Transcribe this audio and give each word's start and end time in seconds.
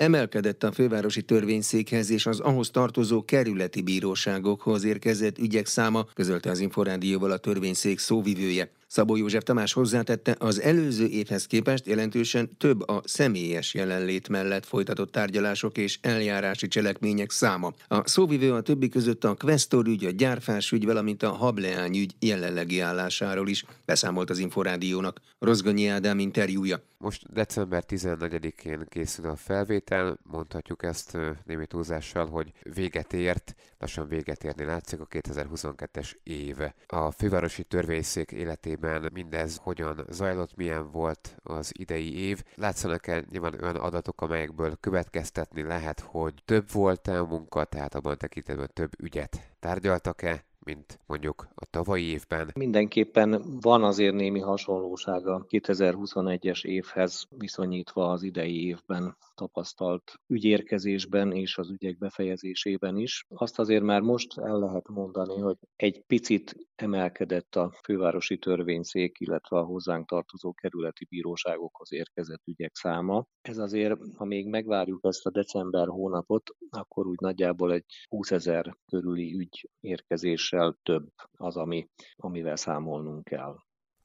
Emelkedett 0.00 0.62
a 0.62 0.72
fővárosi 0.72 1.22
törvényszékhez 1.22 2.10
és 2.10 2.26
az 2.26 2.40
ahhoz 2.40 2.70
tartozó 2.70 3.24
kerületi 3.24 3.82
bíróságokhoz 3.82 4.84
érkezett 4.84 5.38
ügyek 5.38 5.66
száma, 5.66 6.04
közölte 6.14 6.50
az 6.50 6.58
Inforádióval 6.58 7.30
a 7.30 7.36
törvényszék 7.36 7.98
szóvivője. 7.98 8.70
Szabó 8.92 9.16
József 9.16 9.42
Tamás 9.42 9.72
hozzátette, 9.72 10.36
az 10.38 10.60
előző 10.60 11.06
évhez 11.06 11.46
képest 11.46 11.86
jelentősen 11.86 12.56
több 12.56 12.88
a 12.88 13.02
személyes 13.04 13.74
jelenlét 13.74 14.28
mellett 14.28 14.66
folytatott 14.66 15.12
tárgyalások 15.12 15.78
és 15.78 15.98
eljárási 16.02 16.68
cselekmények 16.68 17.30
száma. 17.30 17.72
A 17.88 18.08
szóvivő 18.08 18.52
a 18.52 18.60
többi 18.60 18.88
között 18.88 19.24
a 19.24 19.34
Questor 19.34 19.86
ügy, 19.86 20.04
a 20.04 20.10
gyárfás 20.10 20.72
ügy, 20.72 20.84
valamint 20.84 21.22
a 21.22 21.30
Hableány 21.30 21.96
ügy 21.96 22.14
jelenlegi 22.18 22.80
állásáról 22.80 23.48
is 23.48 23.64
beszámolt 23.84 24.30
az 24.30 24.38
Inforádiónak. 24.38 25.20
Rozgonyi 25.38 25.86
Ádám 25.86 26.18
interjúja. 26.18 26.82
Most 26.98 27.32
december 27.32 27.84
14-én 27.88 28.84
készül 28.88 29.26
a 29.26 29.36
felvétel, 29.36 30.18
mondhatjuk 30.22 30.82
ezt 30.82 31.18
némi 31.44 31.66
túlzással, 31.66 32.26
hogy 32.26 32.52
véget 32.74 33.12
ért, 33.12 33.54
lassan 33.78 34.08
véget 34.08 34.44
érni 34.44 34.64
látszik 34.64 35.00
a 35.00 35.06
2022-es 35.06 36.12
év. 36.22 36.56
A 36.86 37.10
fővárosi 37.10 37.62
törvényszék 37.62 38.30
életében 38.32 38.79
mindez 39.12 39.56
hogyan 39.56 40.04
zajlott, 40.08 40.56
milyen 40.56 40.90
volt 40.90 41.36
az 41.42 41.72
idei 41.78 42.18
év. 42.18 42.42
Látszanak-e 42.54 43.24
nyilván 43.30 43.62
olyan 43.62 43.76
adatok, 43.76 44.20
amelyekből 44.20 44.76
következtetni 44.80 45.62
lehet, 45.62 46.00
hogy 46.00 46.34
több 46.44 46.72
volt-e 46.72 47.18
a 47.18 47.26
munka, 47.26 47.64
tehát 47.64 47.94
abban 47.94 48.18
tekintetben 48.18 48.70
több 48.72 48.90
ügyet 49.02 49.50
tárgyaltak-e, 49.58 50.44
mint 50.64 50.98
mondjuk 51.06 51.48
a 51.54 51.66
tavalyi 51.70 52.04
évben. 52.04 52.50
Mindenképpen 52.54 53.58
van 53.60 53.84
azért 53.84 54.14
némi 54.14 54.40
hasonlóság 54.40 55.26
a 55.26 55.46
2021-es 55.48 56.64
évhez 56.64 57.26
viszonyítva 57.38 58.10
az 58.10 58.22
idei 58.22 58.66
évben 58.66 59.16
tapasztalt 59.34 60.20
ügyérkezésben 60.26 61.32
és 61.32 61.58
az 61.58 61.70
ügyek 61.70 61.98
befejezésében 61.98 62.96
is. 62.96 63.26
Azt 63.28 63.58
azért 63.58 63.82
már 63.82 64.00
most 64.00 64.38
el 64.38 64.58
lehet 64.58 64.88
mondani, 64.88 65.38
hogy 65.38 65.56
egy 65.76 66.02
picit 66.06 66.56
emelkedett 66.82 67.56
a 67.56 67.72
fővárosi 67.82 68.38
törvényszék, 68.38 69.20
illetve 69.20 69.58
a 69.58 69.64
hozzánk 69.64 70.08
tartozó 70.08 70.52
kerületi 70.52 71.04
bíróságokhoz 71.04 71.92
érkezett 71.92 72.46
ügyek 72.46 72.74
száma. 72.74 73.26
Ez 73.42 73.58
azért, 73.58 73.98
ha 74.16 74.24
még 74.24 74.48
megvárjuk 74.48 75.00
ezt 75.02 75.26
a 75.26 75.30
december 75.30 75.86
hónapot, 75.86 76.50
akkor 76.70 77.06
úgy 77.06 77.20
nagyjából 77.20 77.72
egy 77.72 77.84
20 78.08 78.30
ezer 78.30 78.76
körüli 78.86 79.34
ügy 79.34 79.70
érkezéssel 79.80 80.78
több 80.82 81.08
az, 81.36 81.56
ami, 81.56 81.88
amivel 82.16 82.56
számolnunk 82.56 83.24
kell. 83.24 83.56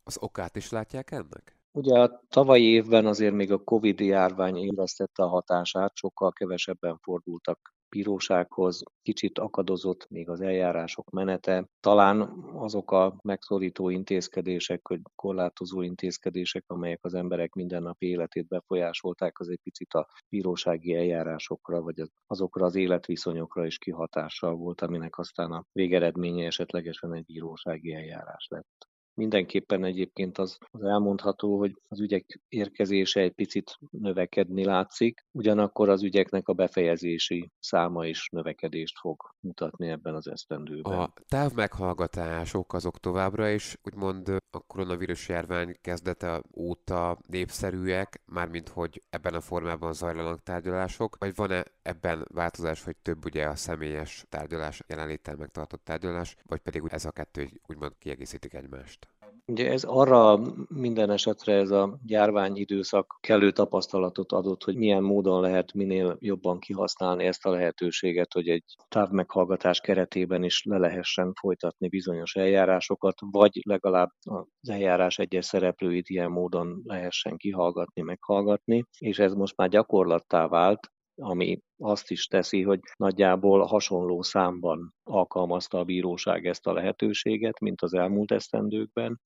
Az 0.03 0.18
okát 0.22 0.56
is 0.56 0.70
látják 0.70 1.12
ennek? 1.12 1.58
Ugye 1.72 2.00
a 2.00 2.22
tavalyi 2.30 2.64
évben 2.64 3.06
azért 3.06 3.34
még 3.34 3.52
a 3.52 3.64
Covid 3.64 4.00
járvány 4.00 4.58
éreztette 4.58 5.23
a 5.23 5.28
hatását, 5.28 5.96
sokkal 5.96 6.31
kevesebben 6.31 6.98
fordultak 6.98 7.75
bírósághoz, 7.95 8.83
kicsit 9.01 9.39
akadozott 9.39 10.09
még 10.09 10.29
az 10.29 10.41
eljárások 10.41 11.09
menete. 11.09 11.67
Talán 11.79 12.19
azok 12.53 12.91
a 12.91 13.15
megszorító 13.21 13.89
intézkedések, 13.89 14.88
hogy 14.88 14.99
korlátozó 15.15 15.81
intézkedések, 15.81 16.63
amelyek 16.67 16.99
az 17.01 17.13
emberek 17.13 17.53
mindennapi 17.53 18.05
életét 18.07 18.47
befolyásolták, 18.47 19.39
az 19.39 19.49
egy 19.49 19.59
picit 19.63 19.93
a 19.93 20.07
bírósági 20.29 20.95
eljárásokra, 20.95 21.81
vagy 21.81 22.01
azokra 22.27 22.66
az 22.66 22.75
életviszonyokra 22.75 23.66
is 23.66 23.77
kihatással 23.77 24.55
volt, 24.55 24.81
aminek 24.81 25.17
aztán 25.17 25.51
a 25.51 25.66
végeredménye 25.71 26.45
esetlegesen 26.45 27.13
egy 27.13 27.25
bírósági 27.25 27.93
eljárás 27.93 28.47
lett. 28.49 28.94
Mindenképpen 29.16 29.83
egyébként 29.83 30.38
az, 30.38 30.58
az 30.71 30.83
elmondható, 30.83 31.58
hogy 31.58 31.71
az 31.88 31.99
ügyek 31.99 32.39
érkezése 32.47 33.22
egy 33.22 33.33
picit 33.33 33.77
növekedni 33.91 34.63
látszik, 34.63 35.25
ugyanakkor 35.31 35.89
az 35.89 36.03
ügyeknek 36.03 36.47
a 36.47 36.53
befejezési 36.53 37.52
száma 37.59 38.05
is 38.05 38.30
növekedést 38.31 38.99
fog 38.99 39.22
mutatni 39.39 39.89
ebben 39.89 40.16
az 40.16 40.27
esztendőben. 40.27 40.99
A 40.99 41.13
távmeghallgatások 41.27 42.73
azok 42.73 42.99
továbbra 42.99 43.49
is 43.49 43.77
úgymond 43.83 44.28
a 44.29 44.59
koronavírus 44.67 45.29
járvány 45.29 45.78
kezdete 45.81 46.41
óta 46.57 47.17
népszerűek, 47.28 48.22
mármint 48.25 48.69
hogy 48.69 49.01
ebben 49.09 49.34
a 49.34 49.41
formában 49.41 49.94
zajlanak 49.94 50.44
tárgyalások, 50.44 51.16
vagy 51.19 51.35
van-e 51.35 51.63
ebben 51.81 52.25
változás, 52.34 52.84
hogy 52.84 52.95
több 52.97 53.25
ugye 53.25 53.47
a 53.47 53.56
személyes 53.56 54.25
tárgyalás, 54.29 54.84
jelenléttel 54.88 55.35
megtartott 55.35 55.84
tárgyalás, 55.84 56.35
vagy 56.44 56.59
pedig 56.59 56.81
ez 56.88 57.06
a 57.06 57.11
kettő 57.11 57.50
úgymond 57.67 57.94
kiegészítik 57.97 58.53
egymást? 58.53 59.04
Ugye 59.47 59.72
ez 59.72 59.83
arra 59.83 60.39
minden 60.67 61.09
esetre 61.09 61.53
ez 61.53 61.72
a 61.72 61.97
járvány 62.06 62.56
időszak 62.56 63.17
kellő 63.22 63.51
tapasztalatot 63.51 64.31
adott, 64.31 64.63
hogy 64.63 64.75
milyen 64.75 65.03
módon 65.03 65.41
lehet 65.41 65.73
minél 65.73 66.17
jobban 66.19 66.59
kihasználni 66.59 67.25
ezt 67.25 67.45
a 67.45 67.50
lehetőséget, 67.50 68.34
hogy 68.34 68.47
egy 68.50 68.63
távmeghallgatás 68.88 69.79
keretében 69.79 70.44
is 70.44 70.63
le 70.63 70.78
lehessen 70.78 71.34
folytatni 71.34 71.88
bizonyos 71.88 72.35
eljárásokat, 72.35 73.16
vagy 73.31 73.61
legalább 73.63 74.09
az 74.23 74.69
eljárás 74.69 75.19
egyes 75.19 75.45
szereplőit 75.45 76.09
ilyen 76.09 76.31
módon 76.31 76.81
lehessen 76.84 77.38
kihallgatni, 77.38 78.01
meghallgatni, 78.01 78.84
és 79.00 79.19
ez 79.19 79.34
most 79.34 79.57
már 79.57 79.69
gyakorlattá 79.69 80.47
vált, 80.47 80.89
ami 81.16 81.59
azt 81.78 82.12
is 82.12 82.28
teszi, 82.28 82.62
hogy 82.62 82.80
nagyjából 82.96 83.66
hasonló 83.66 84.22
számban 84.22 84.94
alkalmazta 85.03 85.80
a 85.80 85.84
bíróság 85.84 86.46
ezt 86.46 86.68
a 86.68 86.74
lehetőséget, 86.74 87.59
mint 87.59 87.81
az 87.81 87.94
elmúlt 87.94 88.31
esztendőkben, 88.31 89.22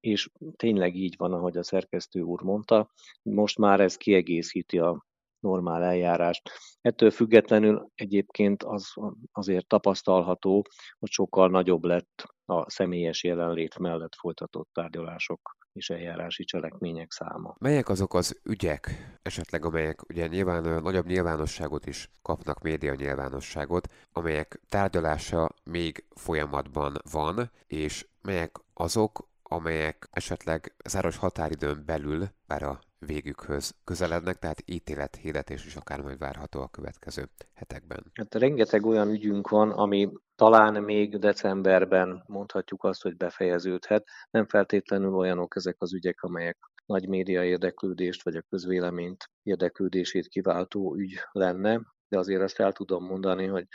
és 0.00 0.30
tényleg 0.56 0.96
így 0.96 1.14
van, 1.16 1.32
ahogy 1.32 1.56
a 1.56 1.62
szerkesztő 1.62 2.20
úr 2.20 2.42
mondta, 2.42 2.90
most 3.22 3.58
már 3.58 3.80
ez 3.80 3.96
kiegészíti 3.96 4.78
a 4.78 5.04
normál 5.38 5.82
eljárást. 5.82 6.50
Ettől 6.80 7.10
függetlenül 7.10 7.90
egyébként 7.94 8.62
az 8.62 8.92
azért 9.32 9.66
tapasztalható, 9.66 10.66
hogy 10.98 11.10
sokkal 11.10 11.48
nagyobb 11.48 11.84
lett 11.84 12.24
a 12.44 12.70
személyes 12.70 13.24
jelenlét 13.24 13.78
mellett 13.78 14.14
folytatott 14.14 14.68
tárgyalások 14.72 15.56
és 15.72 15.90
eljárási 15.90 16.44
cselekmények 16.44 17.12
száma. 17.12 17.56
Melyek 17.58 17.88
azok 17.88 18.14
az 18.14 18.40
ügyek, 18.44 19.16
esetleg 19.22 19.64
amelyek 19.64 20.08
ugye 20.08 20.26
nyilván 20.26 20.82
nagyobb 20.82 21.06
nyilvánosságot 21.06 21.86
is 21.86 22.10
kapnak, 22.22 22.62
média 22.62 22.94
nyilvánosságot, 22.94 23.88
amelyek 24.12 24.60
tárgyalása 24.68 25.50
még 25.64 26.04
folyamatban 26.10 26.96
van, 27.10 27.50
és 27.66 28.06
melyek 28.22 28.56
azok, 28.74 29.30
amelyek 29.52 30.08
esetleg 30.10 30.74
záros 30.84 31.16
határidőn 31.16 31.82
belül, 31.86 32.28
bár 32.46 32.62
a 32.62 32.80
végükhöz 32.98 33.74
közelednek, 33.84 34.38
tehát 34.38 34.62
ítélethirdetés 34.66 35.66
is 35.66 35.76
akár 35.76 36.00
majd 36.00 36.18
várható 36.18 36.60
a 36.60 36.68
következő 36.68 37.28
hetekben. 37.54 38.10
Hát 38.14 38.34
rengeteg 38.34 38.86
olyan 38.86 39.08
ügyünk 39.10 39.48
van, 39.48 39.70
ami 39.70 40.12
talán 40.34 40.82
még 40.82 41.18
decemberben 41.18 42.22
mondhatjuk 42.26 42.84
azt, 42.84 43.02
hogy 43.02 43.16
befejeződhet. 43.16 44.04
Nem 44.30 44.46
feltétlenül 44.46 45.14
olyanok 45.14 45.56
ezek 45.56 45.76
az 45.78 45.94
ügyek, 45.94 46.22
amelyek 46.22 46.58
nagy 46.86 47.08
média 47.08 47.44
érdeklődést 47.44 48.22
vagy 48.22 48.36
a 48.36 48.44
közvéleményt 48.48 49.30
érdeklődését 49.42 50.28
kiváltó 50.28 50.94
ügy 50.96 51.20
lenne, 51.32 51.80
de 52.08 52.18
azért 52.18 52.42
azt 52.42 52.60
el 52.60 52.72
tudom 52.72 53.04
mondani, 53.04 53.46
hogy 53.46 53.66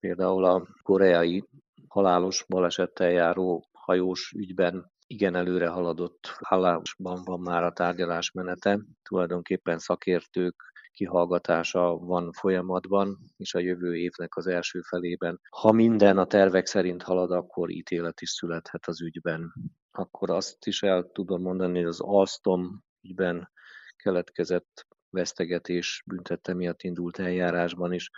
például 0.00 0.44
a 0.44 0.66
koreai 0.82 1.44
halálos 1.88 2.44
balesettel 2.48 3.10
járó 3.10 3.64
hajós 3.72 4.32
ügyben 4.36 4.90
igen 5.10 5.34
előre 5.34 5.68
haladott 5.68 6.36
állásban 6.40 7.22
van 7.24 7.40
már 7.40 7.62
a 7.62 7.72
tárgyalás 7.72 8.30
menete. 8.30 8.80
Tulajdonképpen 9.02 9.78
szakértők 9.78 10.62
kihallgatása 10.92 11.96
van 11.96 12.32
folyamatban, 12.32 13.18
és 13.36 13.54
a 13.54 13.58
jövő 13.58 13.96
évnek 13.96 14.36
az 14.36 14.46
első 14.46 14.80
felében. 14.80 15.40
Ha 15.50 15.72
minden 15.72 16.18
a 16.18 16.24
tervek 16.24 16.66
szerint 16.66 17.02
halad, 17.02 17.30
akkor 17.30 17.70
ítélet 17.70 18.20
is 18.20 18.30
születhet 18.30 18.86
az 18.86 19.00
ügyben. 19.02 19.52
Akkor 19.90 20.30
azt 20.30 20.66
is 20.66 20.82
el 20.82 21.10
tudom 21.12 21.42
mondani, 21.42 21.78
hogy 21.78 21.88
az 21.88 22.00
Alstom 22.00 22.84
ügyben 23.02 23.50
keletkezett 23.96 24.86
vesztegetés 25.10 26.02
büntette 26.06 26.54
miatt 26.54 26.82
indult 26.82 27.18
eljárásban 27.18 27.92
is 27.92 28.10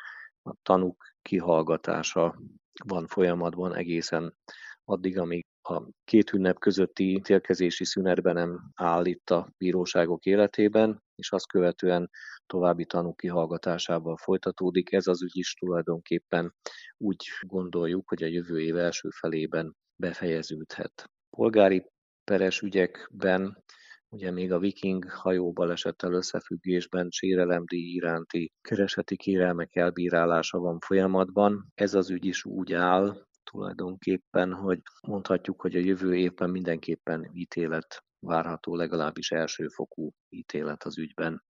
a 0.42 0.54
tanúk 0.62 1.14
kihallgatása 1.22 2.38
van 2.84 3.06
folyamatban 3.06 3.74
egészen 3.74 4.36
addig, 4.84 5.18
amíg 5.18 5.46
a 5.62 5.82
két 6.04 6.32
ünnep 6.32 6.58
közötti 6.58 7.12
ítélkezési 7.12 7.84
szünetben 7.84 8.34
nem 8.34 8.70
áll 8.74 9.04
itt 9.04 9.30
a 9.30 9.52
bíróságok 9.58 10.24
életében, 10.24 11.02
és 11.14 11.32
azt 11.32 11.46
követően 11.46 12.10
további 12.46 12.84
tanúk 12.84 13.16
kihallgatásával 13.16 14.16
folytatódik. 14.16 14.92
Ez 14.92 15.06
az 15.06 15.22
ügy 15.22 15.36
is 15.36 15.54
tulajdonképpen 15.54 16.54
úgy 16.96 17.26
gondoljuk, 17.46 18.08
hogy 18.08 18.22
a 18.22 18.26
jövő 18.26 18.60
év 18.60 18.76
első 18.76 19.08
felében 19.10 19.76
befejeződhet. 19.96 21.10
Polgári 21.30 21.84
peres 22.24 22.60
ügyekben 22.60 23.64
ugye 24.08 24.30
még 24.30 24.52
a 24.52 24.58
Viking 24.58 25.10
hajóbalesettel 25.10 26.12
összefüggésben 26.12 27.10
sérelemdíj 27.10 27.94
iránti 27.94 28.52
kereseti 28.60 29.16
kérelmek 29.16 29.76
elbírálása 29.76 30.58
van 30.58 30.78
folyamatban. 30.78 31.72
Ez 31.74 31.94
az 31.94 32.10
ügy 32.10 32.24
is 32.24 32.44
úgy 32.44 32.72
áll, 32.72 33.26
tulajdonképpen, 33.44 34.52
hogy 34.52 34.82
mondhatjuk, 35.06 35.60
hogy 35.60 35.76
a 35.76 35.80
jövő 35.80 36.16
évben 36.16 36.50
mindenképpen 36.50 37.30
ítélet 37.32 38.04
várható, 38.18 38.76
legalábbis 38.76 39.30
elsőfokú 39.30 40.12
ítélet 40.28 40.82
az 40.82 40.98
ügyben. 40.98 41.42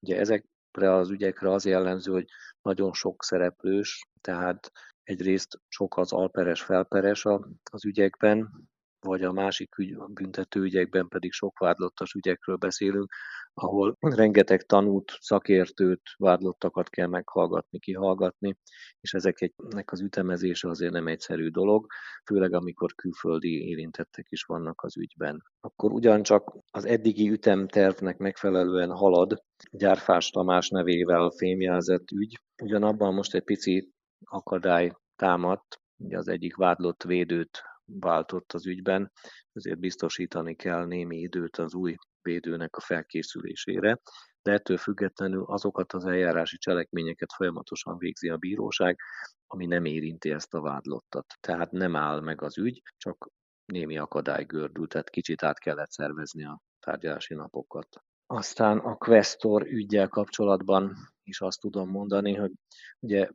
Ugye 0.00 0.18
ezek 0.18 0.44
ezekre 0.74 0.94
az 0.94 1.10
ügyekre 1.10 1.50
az 1.50 1.64
jellemző, 1.64 2.12
hogy 2.12 2.26
nagyon 2.62 2.92
sok 2.92 3.24
szereplős, 3.24 4.08
tehát 4.20 4.72
egyrészt 5.02 5.60
sok 5.68 5.96
az 5.96 6.12
alperes, 6.12 6.62
felperes 6.62 7.24
az 7.70 7.84
ügyekben, 7.84 8.68
vagy 9.00 9.22
a 9.22 9.32
másik 9.32 9.78
ügy, 9.78 9.96
büntető 9.96 10.60
ügyekben 10.60 11.08
pedig 11.08 11.32
sok 11.32 11.58
vádlottas 11.58 12.12
ügyekről 12.14 12.56
beszélünk, 12.56 13.12
ahol 13.54 13.96
rengeteg 14.00 14.62
tanút, 14.62 15.16
szakértőt, 15.20 16.00
vádlottakat 16.18 16.88
kell 16.88 17.06
meghallgatni, 17.06 17.78
kihallgatni, 17.78 18.56
és 19.00 19.14
ezeknek 19.14 19.92
az 19.92 20.00
ütemezése 20.00 20.68
azért 20.68 20.92
nem 20.92 21.06
egyszerű 21.06 21.48
dolog, 21.48 21.86
főleg 22.26 22.52
amikor 22.52 22.94
külföldi 22.94 23.68
érintettek 23.68 24.26
is 24.28 24.42
vannak 24.42 24.82
az 24.82 24.96
ügyben. 24.96 25.42
Akkor 25.60 25.92
ugyancsak 25.92 26.56
az 26.70 26.84
eddigi 26.84 27.30
ütemtervnek 27.30 28.16
megfelelően 28.16 28.90
halad 28.90 29.42
Gyárfás 29.70 30.30
Tamás 30.30 30.68
nevével 30.68 31.30
fémjelzett 31.30 32.10
ügy, 32.10 32.40
ugyanabban 32.62 33.14
most 33.14 33.34
egy 33.34 33.44
pici 33.44 33.92
akadály 34.24 34.92
támadt, 35.16 35.80
ugye 35.96 36.18
az 36.18 36.28
egyik 36.28 36.56
vádlott 36.56 37.02
védőt 37.02 37.62
váltott 37.84 38.52
az 38.52 38.66
ügyben, 38.66 39.12
ezért 39.52 39.78
biztosítani 39.78 40.54
kell 40.54 40.86
némi 40.86 41.16
időt 41.16 41.56
az 41.56 41.74
új 41.74 41.94
védőnek 42.24 42.76
a 42.76 42.80
felkészülésére, 42.80 44.00
de 44.42 44.52
ettől 44.52 44.76
függetlenül 44.76 45.44
azokat 45.44 45.92
az 45.92 46.04
eljárási 46.04 46.56
cselekményeket 46.56 47.32
folyamatosan 47.32 47.98
végzi 47.98 48.28
a 48.28 48.36
bíróság, 48.36 48.98
ami 49.46 49.66
nem 49.66 49.84
érinti 49.84 50.30
ezt 50.30 50.54
a 50.54 50.60
vádlottat. 50.60 51.26
Tehát 51.40 51.70
nem 51.70 51.96
áll 51.96 52.20
meg 52.20 52.42
az 52.42 52.58
ügy, 52.58 52.82
csak 52.96 53.28
némi 53.64 53.98
akadály 53.98 54.44
gördül, 54.44 54.86
tehát 54.86 55.10
kicsit 55.10 55.42
át 55.42 55.58
kellett 55.58 55.90
szervezni 55.90 56.44
a 56.44 56.60
tárgyalási 56.80 57.34
napokat. 57.34 58.02
Aztán 58.26 58.78
a 58.78 58.96
Questor 58.96 59.62
ügyel 59.62 60.08
kapcsolatban 60.08 60.96
is 61.22 61.40
azt 61.40 61.60
tudom 61.60 61.90
mondani, 61.90 62.34
hogy 62.34 62.52
ugye 62.98 63.28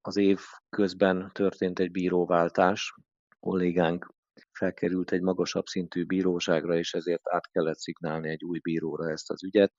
az 0.00 0.16
év 0.16 0.40
közben 0.68 1.30
történt 1.32 1.78
egy 1.78 1.90
bíróváltás, 1.90 2.94
kollégánk 3.40 4.14
felkerült 4.52 5.12
egy 5.12 5.20
magasabb 5.20 5.66
szintű 5.66 6.04
bíróságra, 6.04 6.76
és 6.76 6.94
ezért 6.94 7.28
át 7.28 7.50
kellett 7.50 7.78
szignálni 7.78 8.28
egy 8.28 8.44
új 8.44 8.58
bíróra 8.58 9.10
ezt 9.10 9.30
az 9.30 9.44
ügyet. 9.44 9.72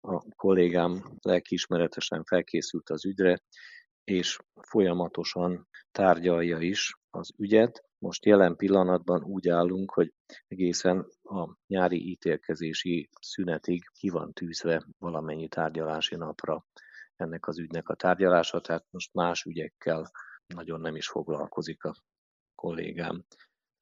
A 0.00 0.34
kollégám 0.36 1.04
lelkiismeretesen 1.20 2.24
felkészült 2.24 2.90
az 2.90 3.04
ügyre, 3.04 3.42
és 4.04 4.38
folyamatosan 4.60 5.68
tárgyalja 5.90 6.58
is 6.58 6.94
az 7.10 7.32
ügyet. 7.36 7.84
Most 7.98 8.24
jelen 8.24 8.56
pillanatban 8.56 9.24
úgy 9.24 9.48
állunk, 9.48 9.90
hogy 9.90 10.12
egészen 10.48 11.06
a 11.22 11.56
nyári 11.66 12.10
ítélkezési 12.10 13.08
szünetig 13.20 13.84
ki 13.98 14.08
van 14.08 14.32
tűzve 14.32 14.86
valamennyi 14.98 15.48
tárgyalási 15.48 16.16
napra 16.16 16.66
ennek 17.16 17.46
az 17.46 17.58
ügynek 17.58 17.88
a 17.88 17.94
tárgyalása, 17.94 18.60
tehát 18.60 18.86
most 18.90 19.12
más 19.12 19.44
ügyekkel 19.44 20.10
nagyon 20.46 20.80
nem 20.80 20.96
is 20.96 21.08
foglalkozik 21.08 21.84
a 21.84 21.94
kollégám. 22.54 23.24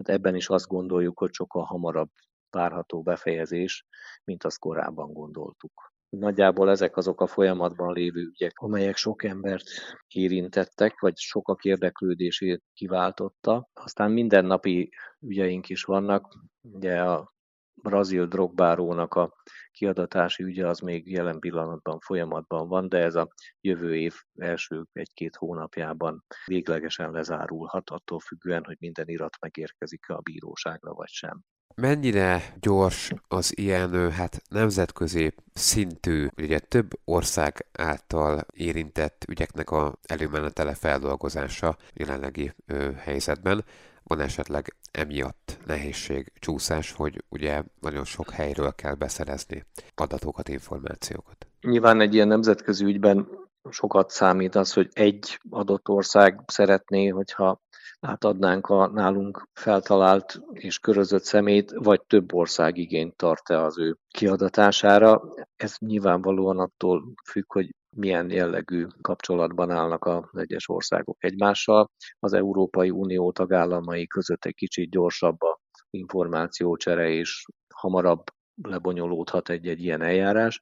Tehát 0.03 0.21
ebben 0.21 0.35
is 0.35 0.49
azt 0.49 0.67
gondoljuk, 0.67 1.19
hogy 1.19 1.33
sokkal 1.33 1.65
hamarabb 1.65 2.11
várható 2.51 3.03
befejezés, 3.03 3.87
mint 4.25 4.45
azt 4.45 4.59
korábban 4.59 5.13
gondoltuk. 5.13 5.93
Nagyjából 6.09 6.71
ezek 6.71 6.97
azok 6.97 7.21
a 7.21 7.27
folyamatban 7.27 7.93
lévő 7.93 8.21
ügyek, 8.21 8.59
amelyek 8.59 8.97
sok 8.97 9.25
embert 9.25 9.65
érintettek, 10.09 11.01
vagy 11.01 11.17
sokak 11.17 11.65
érdeklődését 11.65 12.63
kiváltotta. 12.73 13.69
Aztán 13.73 14.11
mindennapi 14.11 14.91
ügyeink 15.21 15.69
is 15.69 15.85
vannak. 15.85 16.37
Ugye 16.61 17.03
a 17.03 17.33
brazil 17.83 18.27
drogbárónak 18.27 19.15
a 19.15 19.35
kiadatási 19.73 20.43
ügye 20.43 20.67
az 20.67 20.79
még 20.79 21.11
jelen 21.11 21.39
pillanatban 21.39 21.99
folyamatban 21.99 22.69
van, 22.69 22.89
de 22.89 22.99
ez 22.99 23.15
a 23.15 23.29
jövő 23.61 23.97
év 23.97 24.15
első 24.37 24.85
egy-két 24.93 25.37
hónapjában 25.37 26.25
véglegesen 26.47 27.11
lezárulhat, 27.11 27.91
attól 27.91 28.21
függően, 28.21 28.65
hogy 28.65 28.77
minden 28.81 29.09
irat 29.09 29.37
megérkezik 29.41 30.09
a 30.09 30.21
bíróságra 30.21 30.93
vagy 30.93 31.09
sem. 31.09 31.45
Mennyire 31.75 32.55
gyors 32.61 33.13
az 33.29 33.59
ilyen 33.59 34.11
hát 34.11 34.43
nemzetközi 34.49 35.35
szintű, 35.53 36.27
ugye 36.37 36.59
több 36.59 36.91
ország 37.05 37.67
által 37.73 38.47
érintett 38.53 39.25
ügyeknek 39.29 39.71
a 39.71 39.95
előmenetele 40.07 40.75
feldolgozása 40.75 41.77
jelenlegi 41.95 42.53
ö, 42.67 42.93
helyzetben? 42.93 43.65
Van 44.03 44.21
esetleg 44.21 44.77
emiatt 44.91 45.59
nehézség, 45.67 46.33
csúszás, 46.39 46.93
hogy 46.93 47.25
ugye 47.29 47.63
nagyon 47.81 48.05
sok 48.05 48.31
helyről 48.31 48.75
kell 48.75 48.95
beszerezni 48.95 49.65
adatokat, 49.95 50.49
információkat? 50.49 51.47
Nyilván 51.61 52.01
egy 52.01 52.15
ilyen 52.15 52.29
nemzetközi 52.29 52.85
ügyben 52.85 53.29
sokat 53.71 54.11
számít 54.11 54.55
az, 54.55 54.73
hogy 54.73 54.89
egy 54.93 55.41
adott 55.51 55.89
ország 55.89 56.41
szeretné, 56.47 57.09
hogyha 57.09 57.61
átadnánk 58.01 58.67
a 58.67 58.87
nálunk 58.87 59.49
feltalált 59.53 60.41
és 60.53 60.79
körözött 60.79 61.25
szemét, 61.25 61.73
vagy 61.75 62.03
több 62.03 62.35
ország 62.35 62.77
igényt 62.77 63.17
tart-e 63.17 63.63
az 63.63 63.79
ő 63.79 63.97
kiadatására. 64.11 65.23
Ez 65.57 65.77
nyilvánvalóan 65.79 66.59
attól 66.59 67.13
függ, 67.25 67.53
hogy 67.53 67.75
milyen 67.97 68.31
jellegű 68.31 68.87
kapcsolatban 69.01 69.71
állnak 69.71 70.05
az 70.05 70.25
egyes 70.33 70.69
országok 70.69 71.25
egymással. 71.25 71.91
Az 72.19 72.33
Európai 72.33 72.91
Unió 72.91 73.33
tagállamai 73.33 74.07
között 74.07 74.45
egy 74.45 74.55
kicsit 74.55 74.91
gyorsabb 74.91 75.43
a 75.43 75.61
információcsere, 75.91 77.09
és 77.09 77.45
hamarabb 77.75 78.23
lebonyolódhat 78.63 79.49
egy-egy 79.49 79.83
ilyen 79.83 80.03
eljárás. 80.03 80.59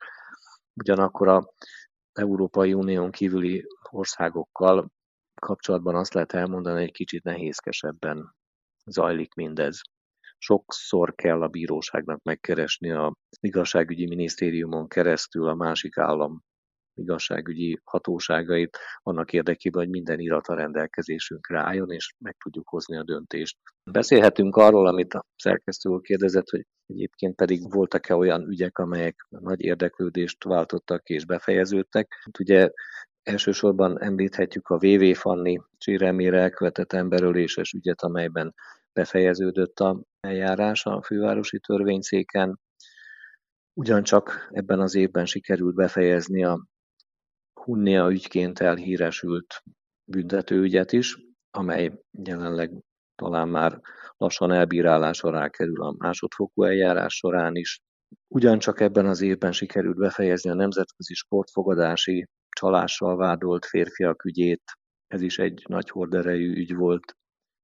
Ugyanakkor 0.75 1.29
a 1.29 1.53
Európai 2.13 2.73
Unión 2.73 3.11
kívüli 3.11 3.65
országokkal 3.91 4.91
kapcsolatban 5.41 5.95
azt 5.95 6.15
lehet 6.15 6.33
elmondani, 6.33 6.77
hogy 6.77 6.85
egy 6.85 6.93
kicsit 6.93 7.23
nehézkesebben 7.23 8.35
zajlik 8.85 9.35
mindez. 9.35 9.81
Sokszor 10.39 11.15
kell 11.15 11.43
a 11.43 11.49
bíróságnak 11.49 12.23
megkeresni 12.23 12.91
a 12.91 13.15
igazságügyi 13.41 14.07
minisztériumon 14.07 14.89
keresztül 14.89 15.49
a 15.49 15.55
másik 15.55 15.99
állam 15.99 16.43
igazságügyi 16.99 17.81
hatóságait 17.85 18.79
annak 19.03 19.33
érdekében, 19.33 19.83
hogy 19.83 19.91
minden 19.91 20.19
irat 20.19 20.47
a 20.47 20.55
rendelkezésünkre 20.55 21.61
álljon, 21.61 21.91
és 21.91 22.15
meg 22.19 22.37
tudjuk 22.43 22.69
hozni 22.69 22.97
a 22.97 23.05
döntést. 23.05 23.57
Beszélhetünk 23.91 24.57
arról, 24.57 24.87
amit 24.87 25.15
a 25.15 25.25
szerkesztő 25.37 25.89
úr 25.89 26.01
kérdezett, 26.01 26.49
hogy 26.49 26.67
egyébként 26.87 27.35
pedig 27.35 27.73
voltak-e 27.73 28.15
olyan 28.15 28.49
ügyek, 28.49 28.79
amelyek 28.79 29.27
nagy 29.29 29.61
érdeklődést 29.61 30.45
váltottak 30.45 31.09
és 31.09 31.25
befejeződtek. 31.25 32.15
Hát 32.25 32.39
ugye 32.39 32.71
elsősorban 33.23 34.03
említhetjük 34.03 34.69
a 34.69 34.79
VV 34.79 35.15
Fanni 35.15 35.61
csíremére 35.79 36.41
elkövetett 36.41 36.93
emberöléses 36.93 37.73
ügyet, 37.73 38.03
amelyben 38.03 38.55
befejeződött 38.93 39.81
a 39.81 40.03
eljárás 40.21 40.87
a 40.87 41.03
fővárosi 41.03 41.59
törvényszéken. 41.59 42.61
Ugyancsak 43.75 44.49
ebben 44.51 44.81
az 44.81 44.95
évben 44.95 45.27
sikerült 45.27 45.75
befejezni 45.75 46.45
a 46.45 46.67
Hunnia 47.69 48.11
ügyként 48.11 48.59
elhíresült 48.59 49.63
büntetőügyet 50.05 50.93
is, 50.93 51.17
amely 51.51 51.93
jelenleg 52.25 52.71
talán 53.15 53.49
már 53.49 53.81
lassan 54.17 54.53
elbírálásra 54.53 55.31
rákerül 55.31 55.83
a 55.83 55.95
másodfokú 55.99 56.63
eljárás 56.63 57.15
során 57.15 57.57
is. 57.57 57.81
Ugyancsak 58.35 58.81
ebben 58.81 59.07
az 59.07 59.21
évben 59.21 59.53
sikerült 59.53 59.97
befejezni 59.97 60.51
a 60.51 60.55
nemzetközi 60.55 61.15
sportfogadási 61.15 62.27
csalással 62.49 63.17
vádolt 63.17 63.65
férfiak 63.65 64.25
ügyét, 64.25 64.63
ez 65.07 65.21
is 65.21 65.39
egy 65.39 65.65
nagy 65.67 65.91
horderejű 65.91 66.55
ügy 66.55 66.75
volt. 66.75 67.17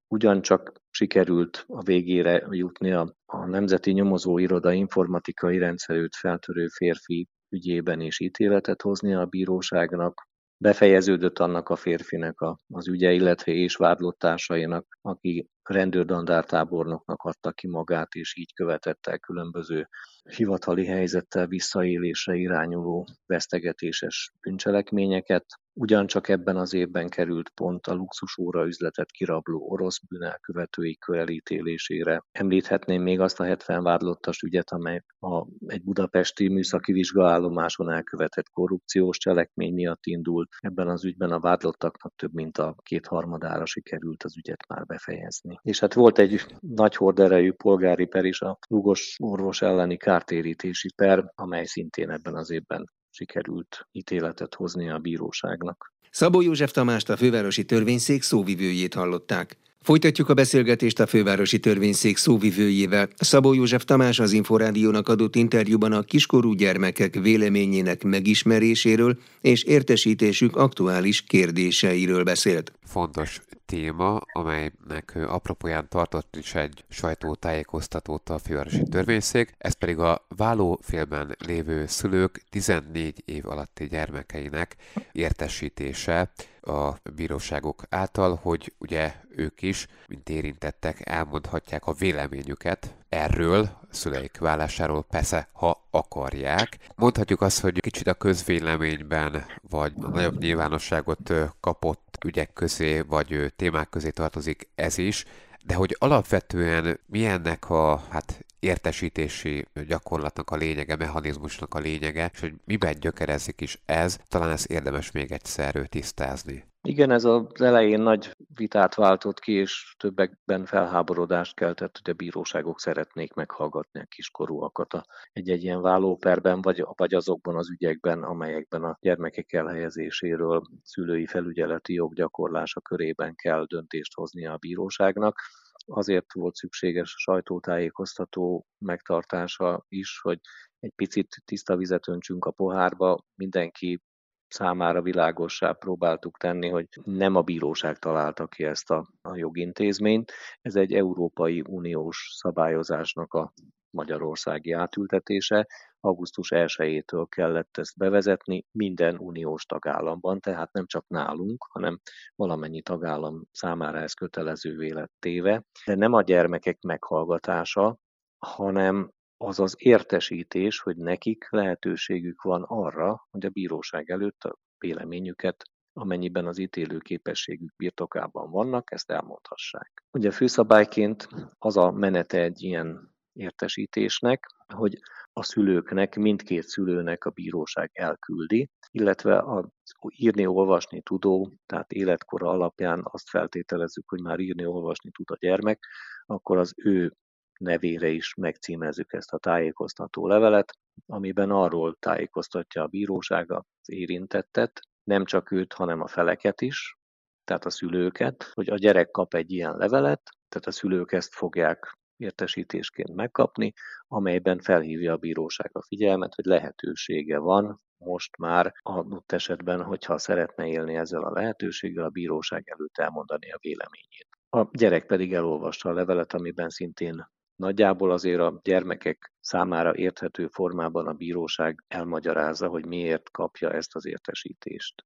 Ugyancsak 0.08 0.73
sikerült 0.90 1.64
a 1.68 1.82
végére 1.82 2.46
jutni 2.50 2.92
a, 2.92 3.14
a 3.26 3.46
Nemzeti 3.46 3.92
Nyomozó 3.92 4.38
Iroda 4.38 4.73
informatikai 4.73 5.58
rendszerűt 5.58 6.16
feltörő 6.16 6.66
férfi 6.66 7.28
ügyében 7.54 8.00
is 8.00 8.20
ítéletet 8.20 8.82
hozni 8.82 9.14
a 9.14 9.26
bíróságnak. 9.26 10.28
Befejeződött 10.56 11.38
annak 11.38 11.68
a 11.68 11.76
férfinek 11.76 12.40
a, 12.40 12.58
az 12.68 12.88
ügye, 12.88 13.12
illetve 13.12 13.52
és 13.52 13.76
vádlottársainak, 13.76 14.99
aki 15.00 15.49
rendőrdandártábornoknak 15.62 17.23
adta 17.23 17.52
ki 17.52 17.68
magát, 17.68 18.14
és 18.14 18.37
így 18.37 18.54
követett 18.54 19.06
el 19.06 19.18
különböző 19.18 19.88
hivatali 20.31 20.87
helyzettel 20.87 21.47
visszaélésre 21.47 22.35
irányuló 22.35 23.07
vesztegetéses 23.26 24.33
bűncselekményeket. 24.40 25.45
Ugyancsak 25.76 26.28
ebben 26.28 26.57
az 26.57 26.75
évben 26.75 27.09
került 27.09 27.49
pont 27.49 27.87
a 27.87 27.95
luxusóra 27.95 28.66
üzletet 28.66 29.11
kirabló 29.11 29.71
orosz 29.71 30.00
bűnelkövetői 30.09 30.99
elítélésére. 31.12 32.25
Említhetném 32.33 33.02
még 33.02 33.21
azt 33.21 33.40
a 33.40 33.45
70 33.45 33.83
vádlottas 33.83 34.43
ügyet, 34.43 34.71
amely 34.71 35.02
a, 35.19 35.47
egy 35.66 35.83
budapesti 35.83 36.49
műszaki 36.49 36.93
vizsgaállomáson 36.93 37.90
elkövetett 37.90 38.49
korrupciós 38.52 39.19
cselekmény 39.19 39.75
miatt 39.75 40.07
indult. 40.07 40.49
Ebben 40.59 40.88
az 40.88 41.04
ügyben 41.04 41.31
a 41.31 41.40
vádlottaknak 41.40 42.14
több 42.16 42.33
mint 42.33 42.59
a 42.59 42.76
kétharmadára 42.83 43.66
sikerült 43.66 44.23
az 44.23 44.37
ügyet 44.37 44.69
már 44.69 44.87
befejezni. 44.87 45.59
És 45.62 45.81
hát 45.81 45.95
volt 45.95 46.19
egy 46.19 46.40
nagy 46.61 46.97
horderejű 46.97 47.52
polgári 47.52 48.07
per 48.07 48.25
is 48.25 48.40
a 48.40 48.59
Lugos 48.69 49.16
orvos 49.23 49.62
elleni 49.62 49.97
kártérítési 50.14 50.88
per, 50.97 51.25
amely 51.35 51.64
szintén 51.64 52.11
ebben 52.11 52.35
az 52.35 52.50
évben 52.50 52.90
sikerült 53.11 53.88
ítéletet 53.92 54.54
hozni 54.54 54.90
a 54.90 54.99
bíróságnak. 54.99 55.92
Szabó 56.11 56.40
József 56.40 56.71
Tamást 56.71 57.11
a 57.11 57.16
fővárosi 57.16 57.64
törvényszék 57.64 58.23
szóvivőjét 58.23 58.94
hallották. 58.94 59.56
Folytatjuk 59.80 60.28
a 60.28 60.35
beszélgetést 60.35 61.00
a 61.00 61.06
fővárosi 61.06 61.61
törvényszék 61.61 62.16
szóvivőjével. 62.16 63.09
Szabó 63.16 63.52
József 63.52 63.85
Tamás 63.85 64.18
az 64.18 64.33
Inforádiónak 64.33 65.09
adott 65.09 65.37
interjúban 65.37 65.92
a 65.92 66.02
kiskorú 66.02 66.52
gyermekek 66.52 67.14
véleményének 67.14 68.02
megismeréséről 68.02 69.18
és 69.40 69.62
értesítésük 69.62 70.56
aktuális 70.56 71.23
kérdéseiről 71.23 72.23
beszélt. 72.23 72.73
Fontos 72.87 73.40
téma, 73.66 74.21
amelynek 74.33 75.18
apropóján 75.26 75.88
tartott 75.88 76.37
is 76.37 76.54
egy 76.54 76.85
sajtótájékoztatót 76.88 78.28
a 78.28 78.38
fővárosi 78.38 78.83
törvényszék, 78.83 79.54
ez 79.59 79.73
pedig 79.73 79.99
a 79.99 80.26
vállófélben 80.37 81.37
lévő 81.38 81.87
szülők 81.87 82.42
14 82.50 83.23
év 83.25 83.49
alatti 83.49 83.87
gyermekeinek 83.87 84.76
értesítése 85.12 86.30
a 86.61 86.92
bíróságok 87.14 87.83
által, 87.88 88.38
hogy 88.42 88.73
ugye 88.78 89.14
ők 89.37 89.62
is, 89.62 89.87
mint 90.09 90.28
érintettek, 90.28 91.09
elmondhatják 91.09 91.87
a 91.87 91.92
véleményüket 91.92 92.94
erről, 93.09 93.68
szüleik 93.90 94.38
vállásáról, 94.38 95.02
persze, 95.02 95.49
ha 95.52 95.87
akarják. 95.90 96.78
Mondhatjuk 96.94 97.40
azt, 97.40 97.61
hogy 97.61 97.80
kicsit 97.80 98.06
a 98.06 98.14
közvéleményben, 98.14 99.44
vagy 99.71 99.92
a 100.00 100.09
nagyobb 100.09 100.38
nyilvánosságot 100.38 101.33
kapott 101.61 102.03
ügyek 102.25 102.52
közé, 102.52 103.00
vagy 103.00 103.52
témák 103.57 103.88
közé 103.88 104.11
tartozik 104.11 104.69
ez 104.75 104.99
is, 104.99 105.25
de 105.64 105.75
hogy 105.75 105.97
alapvetően 105.99 107.00
milyennek 107.07 107.71
a 107.71 108.02
hát 108.11 108.45
értesítési 108.59 109.66
gyakorlatnak 109.87 110.50
a 110.50 110.57
lényege, 110.57 110.97
mechanizmusnak 110.97 111.75
a 111.75 111.78
lényege, 111.78 112.31
és 112.33 112.40
hogy 112.40 112.54
miben 112.64 112.95
gyökerezik 113.00 113.61
is 113.61 113.78
ez, 113.87 114.19
talán 114.28 114.50
ezt 114.50 114.71
érdemes 114.71 115.11
még 115.11 115.33
egyszer 115.33 115.87
tisztázni. 115.88 116.64
Igen, 116.88 117.11
ez 117.11 117.25
az 117.25 117.61
elején 117.61 118.00
nagy 118.00 118.37
vitát 118.55 118.95
váltott 118.95 119.41
ki, 119.41 119.53
és 119.53 119.95
többekben 119.99 120.64
felháborodást 120.64 121.55
keltett, 121.55 122.00
hogy 122.03 122.11
a 122.11 122.17
bíróságok 122.17 122.81
szeretnék 122.81 123.35
meghallgatni 123.35 124.00
a 124.00 124.05
kiskorúakat 124.05 125.00
egy-egy 125.33 125.62
ilyen 125.62 125.81
vállóperben, 125.81 126.61
vagy, 126.61 126.85
vagy 126.95 127.14
azokban 127.14 127.57
az 127.57 127.71
ügyekben, 127.71 128.23
amelyekben 128.23 128.85
a 128.85 128.99
gyermekek 129.00 129.53
elhelyezéséről 129.53 130.62
szülői 130.83 131.26
felügyeleti 131.26 131.93
joggyakorlása 131.93 132.81
körében 132.81 133.35
kell 133.35 133.64
döntést 133.64 134.14
hoznia 134.14 134.53
a 134.53 134.57
bíróságnak. 134.57 135.41
Azért 135.87 136.33
volt 136.33 136.55
szükséges 136.55 137.14
a 137.14 137.19
sajtótájékoztató 137.19 138.67
megtartása 138.79 139.85
is, 139.88 140.21
hogy 140.23 140.41
egy 140.81 140.93
picit 140.97 141.43
tiszta 141.45 141.76
vizet 141.76 142.09
öntsünk 142.09 142.45
a 142.45 142.50
pohárba, 142.50 143.25
mindenki 143.35 144.03
számára 144.48 145.02
világossá 145.02 145.72
próbáltuk 145.72 146.38
tenni, 146.38 146.68
hogy 146.68 146.88
nem 147.04 147.36
a 147.36 147.42
bíróság 147.42 147.98
találta 147.98 148.46
ki 148.46 148.64
ezt 148.64 148.90
a, 148.90 149.06
a 149.22 149.36
jogintézményt. 149.36 150.32
Ez 150.60 150.76
egy 150.76 150.92
Európai 150.92 151.62
Uniós 151.66 152.30
szabályozásnak 152.36 153.34
a 153.34 153.52
magyarországi 153.90 154.72
átültetése. 154.72 155.66
Augusztus 156.00 156.52
1-től 156.54 157.26
kellett 157.28 157.76
ezt 157.76 157.96
bevezetni 157.96 158.64
minden 158.70 159.18
uniós 159.18 159.64
tagállamban, 159.64 160.40
tehát 160.40 160.72
nem 160.72 160.86
csak 160.86 161.04
nálunk, 161.08 161.66
hanem 161.68 162.00
valamennyi 162.34 162.82
tagállam 162.82 163.42
számára 163.50 163.98
ez 163.98 164.12
kötelezővé 164.12 164.90
lett 164.90 165.12
téve. 165.18 165.62
De 165.84 165.94
nem 165.94 166.12
a 166.12 166.22
gyermekek 166.22 166.80
meghallgatása, 166.80 167.98
hanem 168.38 169.10
az 169.37 169.61
az 169.61 169.75
értesítés, 169.79 170.81
hogy 170.81 170.97
nekik 170.97 171.47
lehetőségük 171.50 172.43
van 172.43 172.62
arra, 172.62 173.26
hogy 173.31 173.45
a 173.47 173.50
bíróság 173.50 174.11
előtt 174.11 174.45
a 174.45 174.59
véleményüket 174.79 175.64
amennyiben 175.97 176.47
az 176.47 176.59
ítélő 176.59 176.99
képességük 176.99 177.76
birtokában 177.76 178.50
vannak, 178.50 178.93
ezt 178.93 179.11
elmondhassák. 179.11 180.03
Ugye 180.11 180.31
főszabályként 180.31 181.29
az 181.59 181.76
a 181.76 181.91
menete 181.91 182.43
egy 182.43 182.62
ilyen 182.62 183.14
értesítésnek, 183.33 184.47
hogy 184.75 184.99
a 185.33 185.43
szülőknek, 185.43 186.17
mindkét 186.17 186.62
szülőnek 186.62 187.25
a 187.25 187.31
bíróság 187.31 187.91
elküldi, 187.93 188.71
illetve 188.91 189.38
a 189.38 189.69
írni-olvasni 190.09 191.03
tudó, 191.03 191.53
tehát 191.67 191.93
életkora 191.93 192.49
alapján 192.49 193.00
azt 193.05 193.29
feltételezzük, 193.29 194.09
hogy 194.09 194.21
már 194.21 194.38
írni-olvasni 194.38 195.11
tud 195.11 195.31
a 195.31 195.37
gyermek, 195.41 195.85
akkor 196.26 196.59
az 196.59 196.75
ő 196.76 197.14
nevére 197.58 198.08
is 198.08 198.34
megcímezzük 198.34 199.12
ezt 199.12 199.32
a 199.32 199.38
tájékoztató 199.38 200.26
levelet, 200.26 200.73
amiben 201.06 201.50
arról 201.50 201.96
tájékoztatja 201.99 202.82
a 202.82 202.87
bíróság 202.87 203.52
az 203.52 203.64
érintettet, 203.84 204.80
nem 205.04 205.25
csak 205.25 205.50
őt, 205.50 205.73
hanem 205.73 206.00
a 206.00 206.06
feleket 206.06 206.61
is, 206.61 206.96
tehát 207.44 207.64
a 207.64 207.70
szülőket, 207.70 208.50
hogy 208.54 208.68
a 208.68 208.76
gyerek 208.76 209.11
kap 209.11 209.34
egy 209.34 209.50
ilyen 209.50 209.76
levelet, 209.76 210.23
tehát 210.49 210.66
a 210.66 210.70
szülők 210.70 211.12
ezt 211.12 211.34
fogják 211.34 211.99
értesítésként 212.16 213.14
megkapni, 213.14 213.73
amelyben 214.08 214.58
felhívja 214.58 215.12
a 215.12 215.16
bíróság 215.16 215.70
a 215.73 215.82
figyelmet, 215.82 216.34
hogy 216.34 216.44
lehetősége 216.44 217.38
van 217.38 217.80
most 217.96 218.37
már 218.37 218.73
adott 218.82 219.32
esetben, 219.32 219.82
hogyha 219.82 220.18
szeretne 220.18 220.66
élni 220.66 220.94
ezzel 220.94 221.23
a 221.23 221.32
lehetőséggel, 221.32 222.04
a 222.04 222.08
bíróság 222.08 222.68
előtt 222.68 222.99
elmondani 222.99 223.50
a 223.50 223.58
véleményét. 223.61 224.28
A 224.50 224.68
gyerek 224.73 225.06
pedig 225.06 225.34
elolvasta 225.34 225.88
a 225.88 225.92
levelet, 225.92 226.32
amiben 226.32 226.68
szintén 226.68 227.26
Nagyjából 227.56 228.11
azért 228.11 228.40
a 228.40 228.61
gyermekek 228.62 229.32
számára 229.40 229.96
érthető 229.96 230.49
formában 230.49 231.06
a 231.06 231.12
bíróság 231.12 231.84
elmagyarázza, 231.88 232.68
hogy 232.68 232.87
miért 232.87 233.30
kapja 233.30 233.73
ezt 233.73 233.94
az 233.94 234.06
értesítést. 234.06 235.04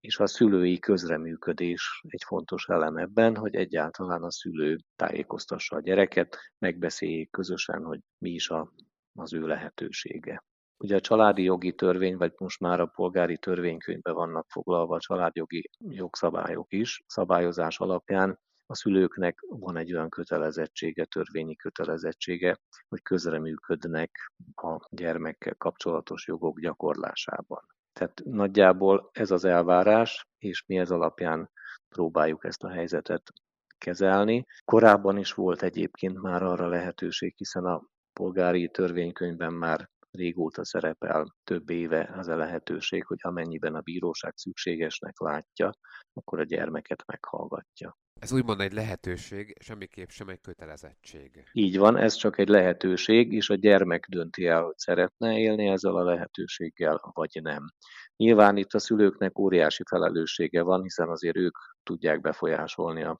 És 0.00 0.18
a 0.18 0.26
szülői 0.26 0.78
közreműködés 0.78 2.02
egy 2.08 2.22
fontos 2.26 2.68
elem 2.68 2.96
ebben, 2.96 3.36
hogy 3.36 3.54
egyáltalán 3.54 4.22
a 4.22 4.30
szülő 4.30 4.78
tájékoztassa 4.96 5.76
a 5.76 5.80
gyereket, 5.80 6.36
megbeszéljék 6.58 7.30
közösen, 7.30 7.84
hogy 7.84 8.00
mi 8.18 8.30
is 8.30 8.50
a, 8.50 8.72
az 9.14 9.32
ő 9.32 9.46
lehetősége. 9.46 10.44
Ugye 10.76 10.96
a 10.96 11.00
családi 11.00 11.42
jogi 11.42 11.74
törvény, 11.74 12.16
vagy 12.16 12.32
most 12.36 12.60
már 12.60 12.80
a 12.80 12.86
polgári 12.86 13.38
törvénykönyvben 13.38 14.14
vannak 14.14 14.46
foglalva 14.50 14.94
a 14.94 15.00
családjogi 15.00 15.70
jogszabályok 15.78 16.72
is, 16.72 17.02
szabályozás 17.06 17.78
alapján 17.78 18.38
a 18.66 18.74
szülőknek 18.74 19.38
van 19.48 19.76
egy 19.76 19.94
olyan 19.94 20.08
kötelezettsége, 20.08 21.04
törvényi 21.04 21.56
kötelezettsége, 21.56 22.58
hogy 22.88 23.02
közreműködnek 23.02 24.32
a 24.54 24.88
gyermekkel 24.90 25.54
kapcsolatos 25.54 26.26
jogok 26.26 26.60
gyakorlásában. 26.60 27.62
Tehát 27.92 28.22
nagyjából 28.24 29.10
ez 29.12 29.30
az 29.30 29.44
elvárás, 29.44 30.28
és 30.38 30.64
mi 30.66 30.78
ez 30.78 30.90
alapján 30.90 31.50
próbáljuk 31.88 32.44
ezt 32.44 32.62
a 32.62 32.70
helyzetet 32.70 33.32
kezelni. 33.78 34.46
Korábban 34.64 35.18
is 35.18 35.32
volt 35.32 35.62
egyébként 35.62 36.20
már 36.20 36.42
arra 36.42 36.68
lehetőség, 36.68 37.34
hiszen 37.36 37.64
a 37.64 37.82
polgári 38.12 38.68
törvénykönyvben 38.70 39.52
már 39.52 39.90
régóta 40.10 40.64
szerepel 40.64 41.34
több 41.44 41.70
éve 41.70 42.14
az 42.16 42.28
a 42.28 42.36
lehetőség, 42.36 43.04
hogy 43.04 43.18
amennyiben 43.20 43.74
a 43.74 43.80
bíróság 43.80 44.32
szükségesnek 44.36 45.20
látja, 45.20 45.72
akkor 46.12 46.40
a 46.40 46.44
gyermeket 46.44 47.02
meghallgatja. 47.06 47.96
Ez 48.24 48.32
úgymond 48.32 48.60
egy 48.60 48.72
lehetőség, 48.72 49.56
semmiképp 49.60 50.08
sem 50.08 50.28
egy 50.28 50.40
kötelezettség. 50.40 51.44
Így 51.52 51.78
van, 51.78 51.96
ez 51.96 52.14
csak 52.14 52.38
egy 52.38 52.48
lehetőség, 52.48 53.32
és 53.32 53.50
a 53.50 53.54
gyermek 53.54 54.06
dönti 54.08 54.46
el, 54.46 54.62
hogy 54.62 54.78
szeretne 54.78 55.38
élni 55.38 55.66
ezzel 55.66 55.96
a 55.96 56.04
lehetőséggel, 56.04 57.00
vagy 57.12 57.40
nem. 57.42 57.72
Nyilván 58.16 58.56
itt 58.56 58.72
a 58.72 58.78
szülőknek 58.78 59.38
óriási 59.38 59.82
felelőssége 59.88 60.62
van, 60.62 60.82
hiszen 60.82 61.08
azért 61.08 61.36
ők 61.36 61.56
tudják 61.82 62.20
befolyásolni 62.20 63.02
a, 63.02 63.16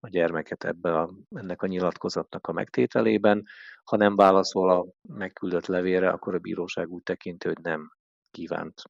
a 0.00 0.08
gyermeket 0.08 0.64
ebbe 0.64 0.98
a, 0.98 1.10
ennek 1.30 1.62
a 1.62 1.66
nyilatkozatnak 1.66 2.46
a 2.46 2.52
megtételében. 2.52 3.42
Ha 3.84 3.96
nem 3.96 4.16
válaszol 4.16 4.70
a 4.70 4.86
megküldött 5.02 5.66
levélre, 5.66 6.08
akkor 6.08 6.34
a 6.34 6.38
bíróság 6.38 6.88
úgy 6.88 7.02
tekinti, 7.02 7.48
hogy 7.48 7.58
nem 7.62 7.92
kívánt 8.30 8.82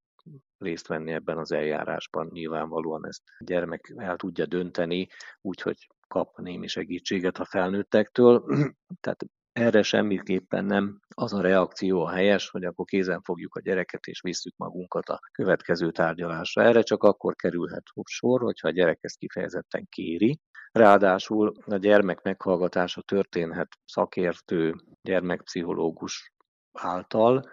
részt 0.63 0.87
venni 0.87 1.13
ebben 1.13 1.39
az 1.39 1.53
eljárásban. 1.53 2.29
Nyilvánvalóan 2.33 3.07
ezt 3.07 3.23
a 3.39 3.45
gyermek 3.45 3.93
el 3.97 4.17
tudja 4.17 4.47
dönteni, 4.47 5.09
úgyhogy 5.41 5.89
kap 6.09 6.39
némi 6.39 6.67
segítséget 6.67 7.39
a 7.39 7.45
felnőttektől. 7.45 8.45
Tehát 9.01 9.25
erre 9.53 9.83
semmiképpen 9.83 10.65
nem 10.65 11.01
az 11.15 11.33
a 11.33 11.41
reakció 11.41 12.05
a 12.05 12.11
helyes, 12.11 12.49
hogy 12.49 12.65
akkor 12.65 12.85
kézen 12.85 13.23
fogjuk 13.23 13.55
a 13.55 13.61
gyereket 13.61 14.07
és 14.07 14.21
visszük 14.21 14.57
magunkat 14.57 15.09
a 15.09 15.21
következő 15.33 15.91
tárgyalásra. 15.91 16.63
Erre 16.63 16.83
csak 16.83 17.03
akkor 17.03 17.35
kerülhet 17.35 17.83
sor, 18.05 18.41
hogyha 18.41 18.69
a 18.69 18.71
gyerek 18.71 18.99
ezt 19.01 19.19
kifejezetten 19.19 19.87
kéri. 19.89 20.41
Ráadásul 20.73 21.53
a 21.67 21.77
gyermek 21.77 22.23
meghallgatása 22.23 23.03
történhet 23.03 23.69
szakértő, 23.85 24.75
gyermekpszichológus 25.03 26.33
által, 26.73 27.51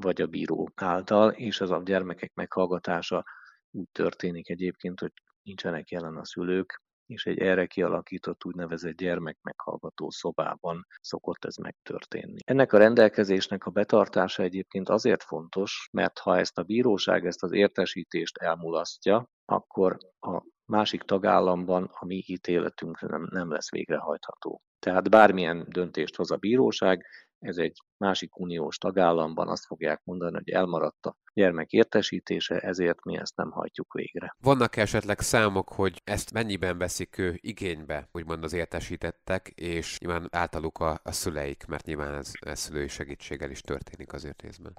vagy 0.00 0.20
a 0.20 0.26
bíró 0.26 0.70
által, 0.74 1.30
és 1.30 1.60
az 1.60 1.70
a 1.70 1.82
gyermekek 1.84 2.34
meghallgatása 2.34 3.24
úgy 3.70 3.88
történik 3.92 4.48
egyébként, 4.48 5.00
hogy 5.00 5.12
nincsenek 5.42 5.90
jelen 5.90 6.16
a 6.16 6.24
szülők, 6.24 6.82
és 7.06 7.26
egy 7.26 7.38
erre 7.38 7.66
kialakított 7.66 8.44
úgynevezett 8.44 8.96
gyermekmeghallgató 8.96 10.10
szobában 10.10 10.86
szokott 11.00 11.44
ez 11.44 11.56
megtörténni. 11.56 12.38
Ennek 12.44 12.72
a 12.72 12.78
rendelkezésnek 12.78 13.64
a 13.64 13.70
betartása 13.70 14.42
egyébként 14.42 14.88
azért 14.88 15.22
fontos, 15.22 15.88
mert 15.92 16.18
ha 16.18 16.38
ezt 16.38 16.58
a 16.58 16.62
bíróság 16.62 17.26
ezt 17.26 17.42
az 17.42 17.52
értesítést 17.52 18.38
elmulasztja, 18.38 19.26
akkor 19.44 19.96
a 20.20 20.42
másik 20.64 21.02
tagállamban 21.02 21.90
a 21.92 22.06
mi 22.06 22.22
ítéletünk 22.26 23.00
nem, 23.00 23.28
nem 23.30 23.50
lesz 23.50 23.70
végrehajtható. 23.70 24.62
Tehát 24.78 25.10
bármilyen 25.10 25.66
döntést 25.68 26.16
hoz 26.16 26.30
a 26.30 26.36
bíróság, 26.36 27.06
ez 27.40 27.56
egy 27.56 27.82
másik 27.96 28.38
uniós 28.38 28.78
tagállamban 28.78 29.48
azt 29.48 29.66
fogják 29.66 30.00
mondani, 30.04 30.34
hogy 30.34 30.50
elmaradt 30.50 31.06
a 31.06 31.16
gyermek 31.34 31.72
értesítése, 31.72 32.58
ezért 32.58 33.04
mi 33.04 33.16
ezt 33.16 33.36
nem 33.36 33.50
hajtjuk 33.50 33.92
végre. 33.92 34.36
Vannak 34.40 34.76
esetleg 34.76 35.20
számok, 35.20 35.68
hogy 35.68 36.00
ezt 36.04 36.32
mennyiben 36.32 36.78
veszik 36.78 37.18
ő 37.18 37.38
igénybe, 37.40 38.08
úgymond 38.12 38.44
az 38.44 38.52
értesítettek, 38.52 39.48
és 39.48 39.98
nyilván 39.98 40.28
általuk 40.30 40.78
a, 40.78 41.00
a 41.02 41.12
szüleik, 41.12 41.66
mert 41.66 41.86
nyilván 41.86 42.14
ez, 42.14 42.32
ez 42.40 42.58
szülői 42.58 42.88
segítséggel 42.88 43.50
is 43.50 43.60
történik 43.60 44.12
azért 44.12 44.42
részben. 44.42 44.72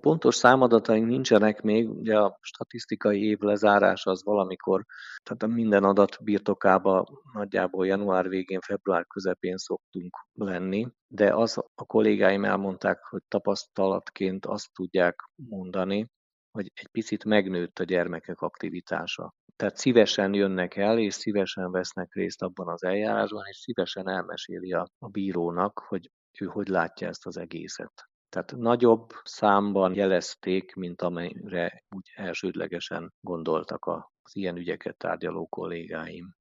Pontos 0.00 0.34
számadataink 0.34 1.06
nincsenek 1.06 1.62
még, 1.62 1.90
ugye 1.90 2.18
a 2.18 2.38
statisztikai 2.40 3.22
év 3.24 3.38
lezárása 3.38 4.10
az 4.10 4.24
valamikor, 4.24 4.84
tehát 5.22 5.42
a 5.42 5.46
minden 5.46 5.84
adat 5.84 6.22
birtokába 6.22 7.22
nagyjából 7.32 7.86
január 7.86 8.28
végén, 8.28 8.60
február 8.60 9.06
közepén 9.06 9.56
szoktunk 9.56 10.16
lenni, 10.32 10.88
de 11.06 11.34
az 11.34 11.58
a 11.74 11.84
kollégáim 11.84 12.44
elmondták, 12.44 13.04
hogy 13.04 13.22
tapasztalatként 13.28 14.46
azt 14.46 14.72
tudják 14.72 15.16
mondani, 15.34 16.10
hogy 16.50 16.70
egy 16.74 16.88
picit 16.88 17.24
megnőtt 17.24 17.78
a 17.78 17.84
gyermekek 17.84 18.40
aktivitása. 18.40 19.34
Tehát 19.56 19.76
szívesen 19.76 20.34
jönnek 20.34 20.76
el, 20.76 20.98
és 20.98 21.14
szívesen 21.14 21.70
vesznek 21.70 22.14
részt 22.14 22.42
abban 22.42 22.68
az 22.68 22.82
eljárásban, 22.84 23.44
és 23.48 23.56
szívesen 23.56 24.08
elmeséli 24.08 24.72
a, 24.72 24.86
a 24.98 25.08
bírónak, 25.08 25.78
hogy 25.78 26.10
ő 26.40 26.46
hogy 26.46 26.68
látja 26.68 27.08
ezt 27.08 27.26
az 27.26 27.36
egészet. 27.36 28.11
Tehát 28.32 28.56
nagyobb 28.56 29.10
számban 29.24 29.94
jelezték, 29.94 30.74
mint 30.74 31.02
amelyre 31.02 31.84
úgy 31.90 32.12
elsődlegesen 32.14 33.12
gondoltak 33.20 33.86
az 33.86 34.36
ilyen 34.36 34.56
ügyeket 34.56 34.96
tárgyaló 34.96 35.46
kollégáim. 35.46 36.34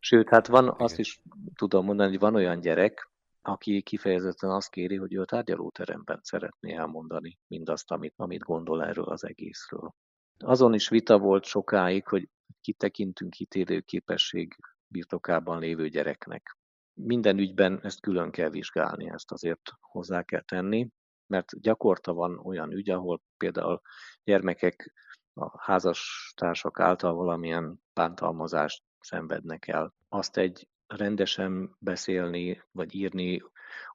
Sőt, 0.00 0.28
hát 0.28 0.46
van, 0.46 0.74
azt 0.78 0.98
is 0.98 1.22
tudom 1.54 1.84
mondani, 1.84 2.08
hogy 2.08 2.18
van 2.18 2.34
olyan 2.34 2.60
gyerek, 2.60 3.10
aki 3.42 3.82
kifejezetten 3.82 4.50
azt 4.50 4.70
kéri, 4.70 4.96
hogy 4.96 5.14
ő 5.14 5.20
a 5.20 5.24
tárgyalóteremben 5.24 6.20
szeretné 6.22 6.74
elmondani 6.74 7.38
mindazt, 7.46 7.90
amit, 7.90 8.14
amit 8.16 8.42
gondol 8.42 8.84
erről 8.84 9.08
az 9.08 9.24
egészről. 9.24 9.94
Azon 10.38 10.74
is 10.74 10.88
vita 10.88 11.18
volt 11.18 11.44
sokáig, 11.44 12.06
hogy 12.06 12.28
kitekintünk 12.60 13.34
hitélő 13.34 13.80
képesség 13.80 14.56
birtokában 14.86 15.58
lévő 15.58 15.88
gyereknek. 15.88 16.56
Minden 16.94 17.38
ügyben 17.38 17.80
ezt 17.82 18.00
külön 18.00 18.30
kell 18.30 18.50
vizsgálni, 18.50 19.10
ezt 19.10 19.32
azért 19.32 19.72
hozzá 19.80 20.22
kell 20.22 20.42
tenni 20.42 20.88
mert 21.28 21.60
gyakorta 21.60 22.12
van 22.12 22.38
olyan 22.38 22.72
ügy, 22.72 22.90
ahol 22.90 23.22
például 23.36 23.80
gyermekek 24.24 24.92
a 25.32 25.62
házastársak 25.62 26.80
által 26.80 27.14
valamilyen 27.14 27.80
bántalmazást 27.92 28.82
szenvednek 29.00 29.68
el. 29.68 29.94
Azt 30.08 30.36
egy 30.36 30.68
rendesen 30.86 31.76
beszélni, 31.78 32.62
vagy 32.72 32.94
írni, 32.94 33.42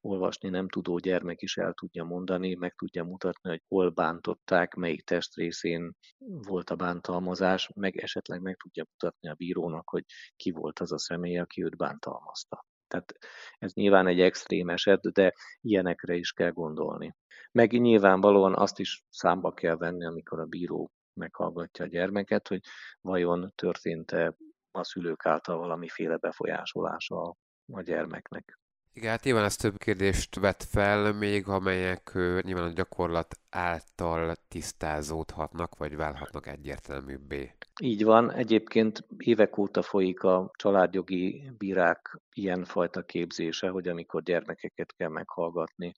olvasni 0.02 0.50
nem 0.50 0.70
tudó 0.70 0.98
gyermek 0.98 1.42
is 1.42 1.58
el 1.58 1.74
tudja 1.74 2.04
mondani, 2.04 2.56
meg 2.56 2.74
tudja 2.76 3.04
mutatni, 3.04 3.50
hogy 3.50 3.62
hol 3.68 3.90
bántották, 3.90 4.74
melyik 4.74 5.04
testrészén 5.04 5.94
volt 6.18 6.70
a 6.70 6.76
bántalmazás, 6.76 7.70
meg 7.76 7.98
esetleg 7.98 8.42
meg 8.42 8.56
tudja 8.56 8.86
mutatni 8.90 9.30
a 9.30 9.34
bírónak, 9.34 9.90
hogy 9.90 10.06
ki 10.36 10.52
volt 10.52 10.80
az 10.80 10.92
a 10.92 10.98
személy, 10.98 11.38
aki 11.38 11.64
őt 11.64 11.78
bántalmazta. 11.78 12.66
Tehát 12.94 13.18
ez 13.58 13.74
nyilván 13.74 14.08
egy 14.08 14.20
extrém 14.20 14.70
eset, 14.70 15.02
de 15.12 15.34
ilyenekre 15.62 16.16
is 16.16 16.32
kell 16.32 16.52
gondolni. 16.52 17.16
Meg 17.52 17.72
nyilvánvalóan 17.72 18.56
azt 18.56 18.80
is 18.80 19.04
számba 19.10 19.54
kell 19.54 19.76
venni, 19.76 20.06
amikor 20.06 20.40
a 20.40 20.46
bíró 20.46 20.92
meghallgatja 21.14 21.86
a 21.86 21.88
gyermeket, 21.88 22.48
hogy 22.48 22.62
vajon 23.02 23.52
történt-e 23.56 24.36
a 24.72 24.84
szülők 24.84 25.26
által 25.26 25.58
valamiféle 25.58 26.18
befolyásolása 26.18 27.36
a 27.72 27.82
gyermeknek. 27.82 28.58
Igen, 28.96 29.10
hát 29.10 29.24
nyilván 29.24 29.44
ez 29.44 29.56
több 29.56 29.78
kérdést 29.78 30.36
vet 30.36 30.64
fel 30.64 31.14
még, 31.14 31.48
amelyek 31.48 32.12
nyilván 32.42 32.70
a 32.70 32.74
gyakorlat 32.74 33.36
által 33.50 34.36
tisztázódhatnak, 34.48 35.78
vagy 35.78 35.96
válhatnak 35.96 36.48
egyértelműbbé. 36.48 37.52
Így 37.82 38.04
van. 38.04 38.32
Egyébként 38.32 39.06
évek 39.18 39.58
óta 39.58 39.82
folyik 39.82 40.24
a 40.24 40.52
családjogi 40.56 41.52
bírák 41.58 42.20
ilyenfajta 42.34 43.02
képzése, 43.02 43.70
hogy 43.70 43.88
amikor 43.88 44.24
gyermekeket 44.24 44.94
kell 44.96 45.10
meghallgatni, 45.10 45.92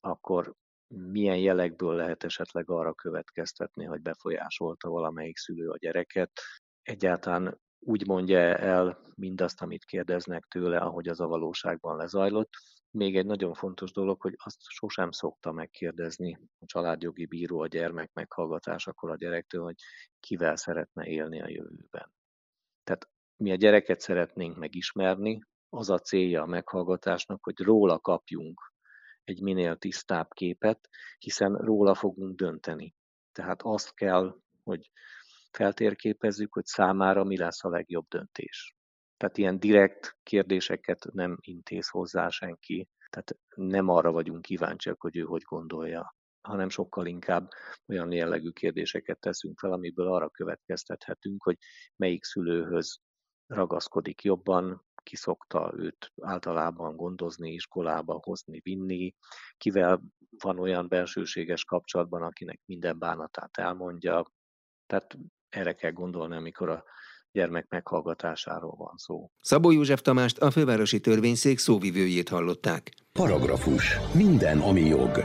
akkor 0.00 0.54
milyen 0.88 1.38
jelekből 1.38 1.94
lehet 1.94 2.24
esetleg 2.24 2.70
arra 2.70 2.94
következtetni, 2.94 3.84
hogy 3.84 4.00
befolyásolta 4.00 4.88
valamelyik 4.88 5.36
szülő 5.36 5.68
a 5.68 5.78
gyereket. 5.78 6.30
Egyáltalán 6.82 7.60
úgy 7.86 8.06
mondja 8.06 8.38
el 8.56 8.98
mindazt, 9.14 9.62
amit 9.62 9.84
kérdeznek 9.84 10.44
tőle, 10.44 10.78
ahogy 10.78 11.08
az 11.08 11.20
a 11.20 11.26
valóságban 11.26 11.96
lezajlott. 11.96 12.50
Még 12.90 13.16
egy 13.16 13.26
nagyon 13.26 13.54
fontos 13.54 13.92
dolog, 13.92 14.20
hogy 14.20 14.34
azt 14.36 14.56
sosem 14.60 15.10
szokta 15.10 15.52
megkérdezni 15.52 16.38
a 16.58 16.66
családjogi 16.66 17.26
bíró 17.26 17.60
a 17.60 17.66
gyermek 17.66 18.12
meghallgatásakor 18.12 19.10
a 19.10 19.16
gyerektől, 19.16 19.62
hogy 19.62 19.74
kivel 20.20 20.56
szeretne 20.56 21.06
élni 21.06 21.40
a 21.40 21.48
jövőben. 21.48 22.12
Tehát 22.84 23.08
mi 23.36 23.50
a 23.50 23.54
gyereket 23.54 24.00
szeretnénk 24.00 24.56
megismerni, 24.56 25.42
az 25.68 25.90
a 25.90 25.98
célja 25.98 26.42
a 26.42 26.46
meghallgatásnak, 26.46 27.44
hogy 27.44 27.58
róla 27.60 27.98
kapjunk 27.98 28.60
egy 29.24 29.42
minél 29.42 29.76
tisztább 29.76 30.28
képet, 30.32 30.88
hiszen 31.18 31.54
róla 31.54 31.94
fogunk 31.94 32.36
dönteni. 32.36 32.94
Tehát 33.32 33.62
azt 33.62 33.94
kell, 33.94 34.36
hogy 34.62 34.90
feltérképezzük, 35.56 36.52
hogy 36.52 36.64
számára 36.64 37.24
mi 37.24 37.36
lesz 37.36 37.64
a 37.64 37.68
legjobb 37.68 38.06
döntés. 38.08 38.74
Tehát 39.16 39.38
ilyen 39.38 39.58
direkt 39.58 40.16
kérdéseket 40.22 41.06
nem 41.12 41.36
intéz 41.40 41.88
hozzá 41.88 42.28
senki, 42.28 42.88
tehát 43.10 43.36
nem 43.54 43.88
arra 43.88 44.12
vagyunk 44.12 44.42
kíváncsiak, 44.42 45.00
hogy 45.00 45.16
ő 45.16 45.22
hogy 45.22 45.42
gondolja, 45.42 46.14
hanem 46.40 46.68
sokkal 46.68 47.06
inkább 47.06 47.48
olyan 47.86 48.12
jellegű 48.12 48.50
kérdéseket 48.50 49.20
teszünk 49.20 49.58
fel, 49.58 49.72
amiből 49.72 50.12
arra 50.12 50.28
következtethetünk, 50.28 51.42
hogy 51.42 51.56
melyik 51.96 52.24
szülőhöz 52.24 52.98
ragaszkodik 53.46 54.22
jobban, 54.22 54.84
ki 55.02 55.16
szokta 55.16 55.72
őt 55.76 56.12
általában 56.22 56.96
gondozni, 56.96 57.52
iskolába 57.52 58.20
hozni, 58.22 58.60
vinni, 58.60 59.14
kivel 59.56 60.02
van 60.42 60.58
olyan 60.58 60.88
belsőséges 60.88 61.64
kapcsolatban, 61.64 62.22
akinek 62.22 62.60
minden 62.64 62.98
bánatát 62.98 63.56
elmondja. 63.56 64.24
Tehát 64.86 65.16
erre 65.56 65.72
kell 65.72 65.92
gondolni, 65.92 66.36
amikor 66.36 66.68
a 66.68 66.84
gyermek 67.32 67.66
meghallgatásáról 67.68 68.74
van 68.78 68.94
szó. 68.96 69.30
Szabó 69.40 69.70
József 69.70 70.00
Tamást, 70.00 70.38
a 70.38 70.50
fővárosi 70.50 71.00
törvényszék 71.00 71.58
szóvivőjét 71.58 72.28
hallották. 72.28 72.90
Paragrafus. 73.12 73.98
Minden, 74.14 74.58
ami 74.58 74.80
jog. 74.80 75.24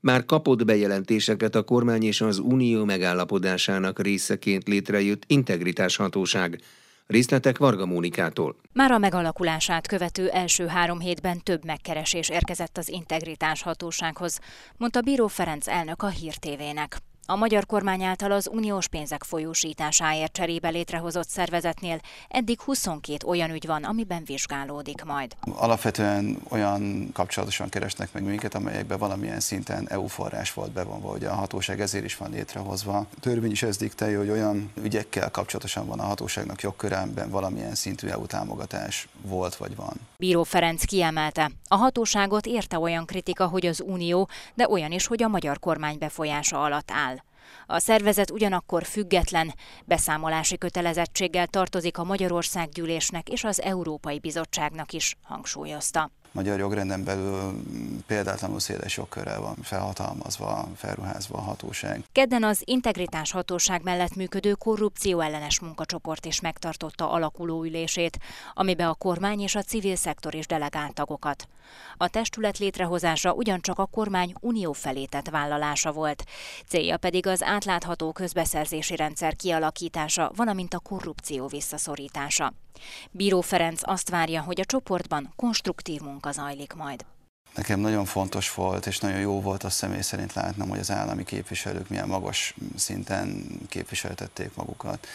Már 0.00 0.24
kapott 0.24 0.64
bejelentéseket 0.64 1.54
a 1.54 1.62
kormány 1.62 2.02
és 2.02 2.20
az 2.20 2.38
unió 2.38 2.84
megállapodásának 2.84 4.02
részeként 4.02 4.68
létrejött 4.68 5.22
integritáshatóság. 5.26 6.60
Részletek 7.06 7.58
Varga 7.58 7.86
Mónikától. 7.86 8.56
Már 8.72 8.90
a 8.90 8.98
megalakulását 8.98 9.86
követő 9.86 10.28
első 10.28 10.66
három 10.66 11.00
hétben 11.00 11.42
több 11.42 11.64
megkeresés 11.64 12.28
érkezett 12.28 12.78
az 12.78 12.88
integritás 12.88 13.62
hatósághoz, 13.62 14.38
mondta 14.76 15.00
Bíró 15.00 15.26
Ferenc 15.26 15.68
elnök 15.68 16.02
a 16.02 16.08
Hír 16.08 16.34
TV-nek. 16.34 16.96
A 17.28 17.36
magyar 17.36 17.66
kormány 17.66 18.02
által 18.02 18.32
az 18.32 18.48
uniós 18.52 18.88
pénzek 18.88 19.24
folyósításáért 19.24 20.32
cserébe 20.32 20.68
létrehozott 20.68 21.28
szervezetnél 21.28 22.00
eddig 22.28 22.60
22 22.60 23.26
olyan 23.26 23.50
ügy 23.50 23.66
van, 23.66 23.84
amiben 23.84 24.22
vizsgálódik 24.24 25.04
majd. 25.04 25.36
Alapvetően 25.54 26.38
olyan 26.48 27.10
kapcsolatosan 27.12 27.68
keresnek 27.68 28.12
meg 28.12 28.22
minket, 28.22 28.54
amelyekben 28.54 28.98
valamilyen 28.98 29.40
szinten 29.40 29.88
EU 29.88 30.06
forrás 30.06 30.52
volt 30.52 30.72
bevonva, 30.72 31.08
hogy 31.08 31.24
a 31.24 31.34
hatóság 31.34 31.80
ezért 31.80 32.04
is 32.04 32.16
van 32.16 32.30
létrehozva. 32.30 32.96
A 32.96 33.06
törvény 33.20 33.50
is 33.50 33.62
ez 33.62 33.76
diktálja, 33.76 34.18
hogy 34.18 34.30
olyan 34.30 34.70
ügyekkel 34.82 35.30
kapcsolatosan 35.30 35.86
van 35.86 36.00
a 36.00 36.04
hatóságnak 36.04 36.62
jogkörában 36.62 37.30
valamilyen 37.30 37.74
szintű 37.74 38.08
EU 38.08 38.26
támogatás 38.26 39.08
volt 39.22 39.56
vagy 39.56 39.76
van. 39.76 39.94
Bíró 40.16 40.42
Ferenc 40.42 40.84
kiemelte, 40.84 41.50
a 41.68 41.76
hatóságot 41.76 42.46
érte 42.46 42.78
olyan 42.78 43.06
kritika, 43.06 43.46
hogy 43.46 43.66
az 43.66 43.80
Unió, 43.86 44.28
de 44.54 44.68
olyan 44.68 44.92
is, 44.92 45.06
hogy 45.06 45.22
a 45.22 45.28
magyar 45.28 45.58
kormány 45.58 45.98
befolyása 45.98 46.62
alatt 46.62 46.90
áll. 46.90 47.15
A 47.66 47.78
szervezet 47.78 48.30
ugyanakkor 48.30 48.84
független, 48.84 49.54
beszámolási 49.84 50.58
kötelezettséggel 50.58 51.46
tartozik 51.46 51.98
a 51.98 52.04
Magyarország 52.04 52.68
gyűlésnek 52.68 53.28
és 53.28 53.44
az 53.44 53.60
Európai 53.60 54.18
Bizottságnak 54.18 54.92
is, 54.92 55.16
hangsúlyozta. 55.22 56.10
Magyar 56.36 56.58
jogrenden 56.58 57.04
belül 57.04 57.62
példátlanul 58.06 58.60
széles 58.60 58.96
jogkörrel 58.96 59.40
van 59.40 59.56
felhatalmazva, 59.62 60.68
felruházva 60.76 61.38
a 61.38 61.40
hatóság. 61.40 62.04
Kedden 62.12 62.42
az 62.42 62.62
integritás 62.64 63.30
hatóság 63.30 63.82
mellett 63.82 64.14
működő 64.14 64.52
korrupció 64.52 65.20
ellenes 65.20 65.60
munkacsoport 65.60 66.26
is 66.26 66.40
megtartotta 66.40 67.10
alakuló 67.10 67.64
ülését, 67.64 68.18
amibe 68.54 68.88
a 68.88 68.94
kormány 68.94 69.40
és 69.40 69.54
a 69.54 69.62
civil 69.62 69.96
szektor 69.96 70.34
is 70.34 70.46
delegált 70.46 70.94
tagokat. 70.94 71.48
A 71.96 72.08
testület 72.08 72.58
létrehozása 72.58 73.32
ugyancsak 73.32 73.78
a 73.78 73.86
kormány 73.86 74.34
unió 74.40 74.72
felé 74.72 75.04
tett 75.04 75.28
vállalása 75.28 75.92
volt. 75.92 76.24
Célja 76.68 76.96
pedig 76.96 77.26
az 77.26 77.42
átlátható 77.42 78.12
közbeszerzési 78.12 78.96
rendszer 78.96 79.36
kialakítása, 79.36 80.32
valamint 80.34 80.74
a 80.74 80.78
korrupció 80.78 81.46
visszaszorítása. 81.46 82.52
Bíró 83.10 83.40
Ferenc 83.40 83.80
azt 83.84 84.10
várja, 84.10 84.42
hogy 84.42 84.60
a 84.60 84.64
csoportban 84.64 85.32
konstruktív 85.36 86.00
munka 86.00 86.32
zajlik 86.32 86.72
majd. 86.72 87.04
Nekem 87.56 87.80
nagyon 87.80 88.04
fontos 88.04 88.54
volt, 88.54 88.86
és 88.86 88.98
nagyon 88.98 89.20
jó 89.20 89.40
volt 89.40 89.64
a 89.64 89.70
személy 89.70 90.00
szerint 90.00 90.32
látnom, 90.32 90.68
hogy 90.68 90.78
az 90.78 90.90
állami 90.90 91.24
képviselők 91.24 91.88
milyen 91.88 92.08
magas 92.08 92.54
szinten 92.76 93.46
képviseltették 93.68 94.54
magukat. 94.54 95.06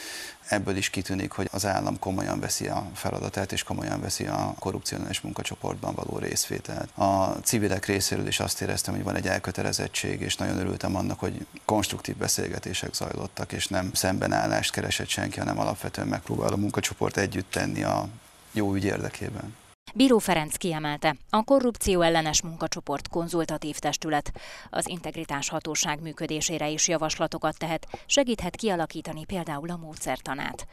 Ebből 0.48 0.76
is 0.76 0.90
kitűnik, 0.90 1.32
hogy 1.32 1.50
az 1.52 1.66
állam 1.66 2.00
komolyan 2.00 2.40
veszi 2.40 2.68
a 2.68 2.90
feladatát, 2.94 3.52
és 3.52 3.64
komolyan 3.64 4.02
veszi 4.02 4.26
a 4.26 4.54
korrupcionális 4.60 5.22
munkacsoportban 5.22 5.96
való 5.96 6.18
részvételt. 6.18 6.98
A 6.98 7.24
civilek 7.44 7.86
részéről 7.86 8.28
is 8.28 8.40
azt 8.40 8.62
éreztem, 8.62 8.94
hogy 8.94 9.04
van 9.04 9.16
egy 9.16 9.28
elkötelezettség, 9.28 10.22
és 10.22 10.36
nagyon 10.36 10.58
örültem 10.58 10.96
annak, 10.96 11.20
hogy 11.20 11.46
konstruktív 11.66 12.16
beszélgetések 12.18 12.94
zajlottak, 12.94 13.52
és 13.52 13.68
nem 13.68 13.90
szembenállást 13.94 14.72
keresett 14.72 15.08
senki, 15.08 15.40
hanem 15.40 15.60
alapvetően 15.60 16.08
megpróbál 16.08 16.54
a 16.54 16.58
munkacsoport 16.58 17.18
együtt 17.18 17.52
tenni 17.52 17.84
a 17.84 18.08
jó 18.52 18.74
ügy 18.74 18.84
érdekében. 18.84 19.56
Bíró 19.96 20.18
Ferenc 20.18 20.56
kiemelte, 20.56 21.16
a 21.30 21.44
korrupció 21.44 22.02
ellenes 22.02 22.42
munkacsoport 22.42 23.08
konzultatív 23.08 23.78
testület 23.78 24.32
az 24.70 24.88
integritás 24.88 25.50
hatóság 25.50 26.02
működésére 26.02 26.70
is 26.70 26.88
javaslatokat 26.88 27.58
tehet, 27.58 27.88
segíthet 28.06 28.56
kialakítani 28.56 29.26
például 29.26 29.70
a 29.70 29.78
módszertanát. 29.78 30.68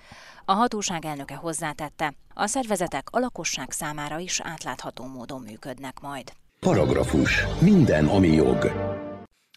A 0.44 0.52
hatóság 0.52 1.04
elnöke 1.04 1.35
hozzátette, 1.35 2.14
a 2.35 2.46
szervezetek 2.46 3.09
a 3.11 3.18
lakosság 3.18 3.70
számára 3.70 4.18
is 4.18 4.40
átlátható 4.40 5.04
módon 5.04 5.42
működnek 5.42 6.00
majd. 6.00 6.33
Paragrafus. 6.61 7.44
Minden, 7.61 8.07
ami 8.07 8.28
jog. 8.28 8.72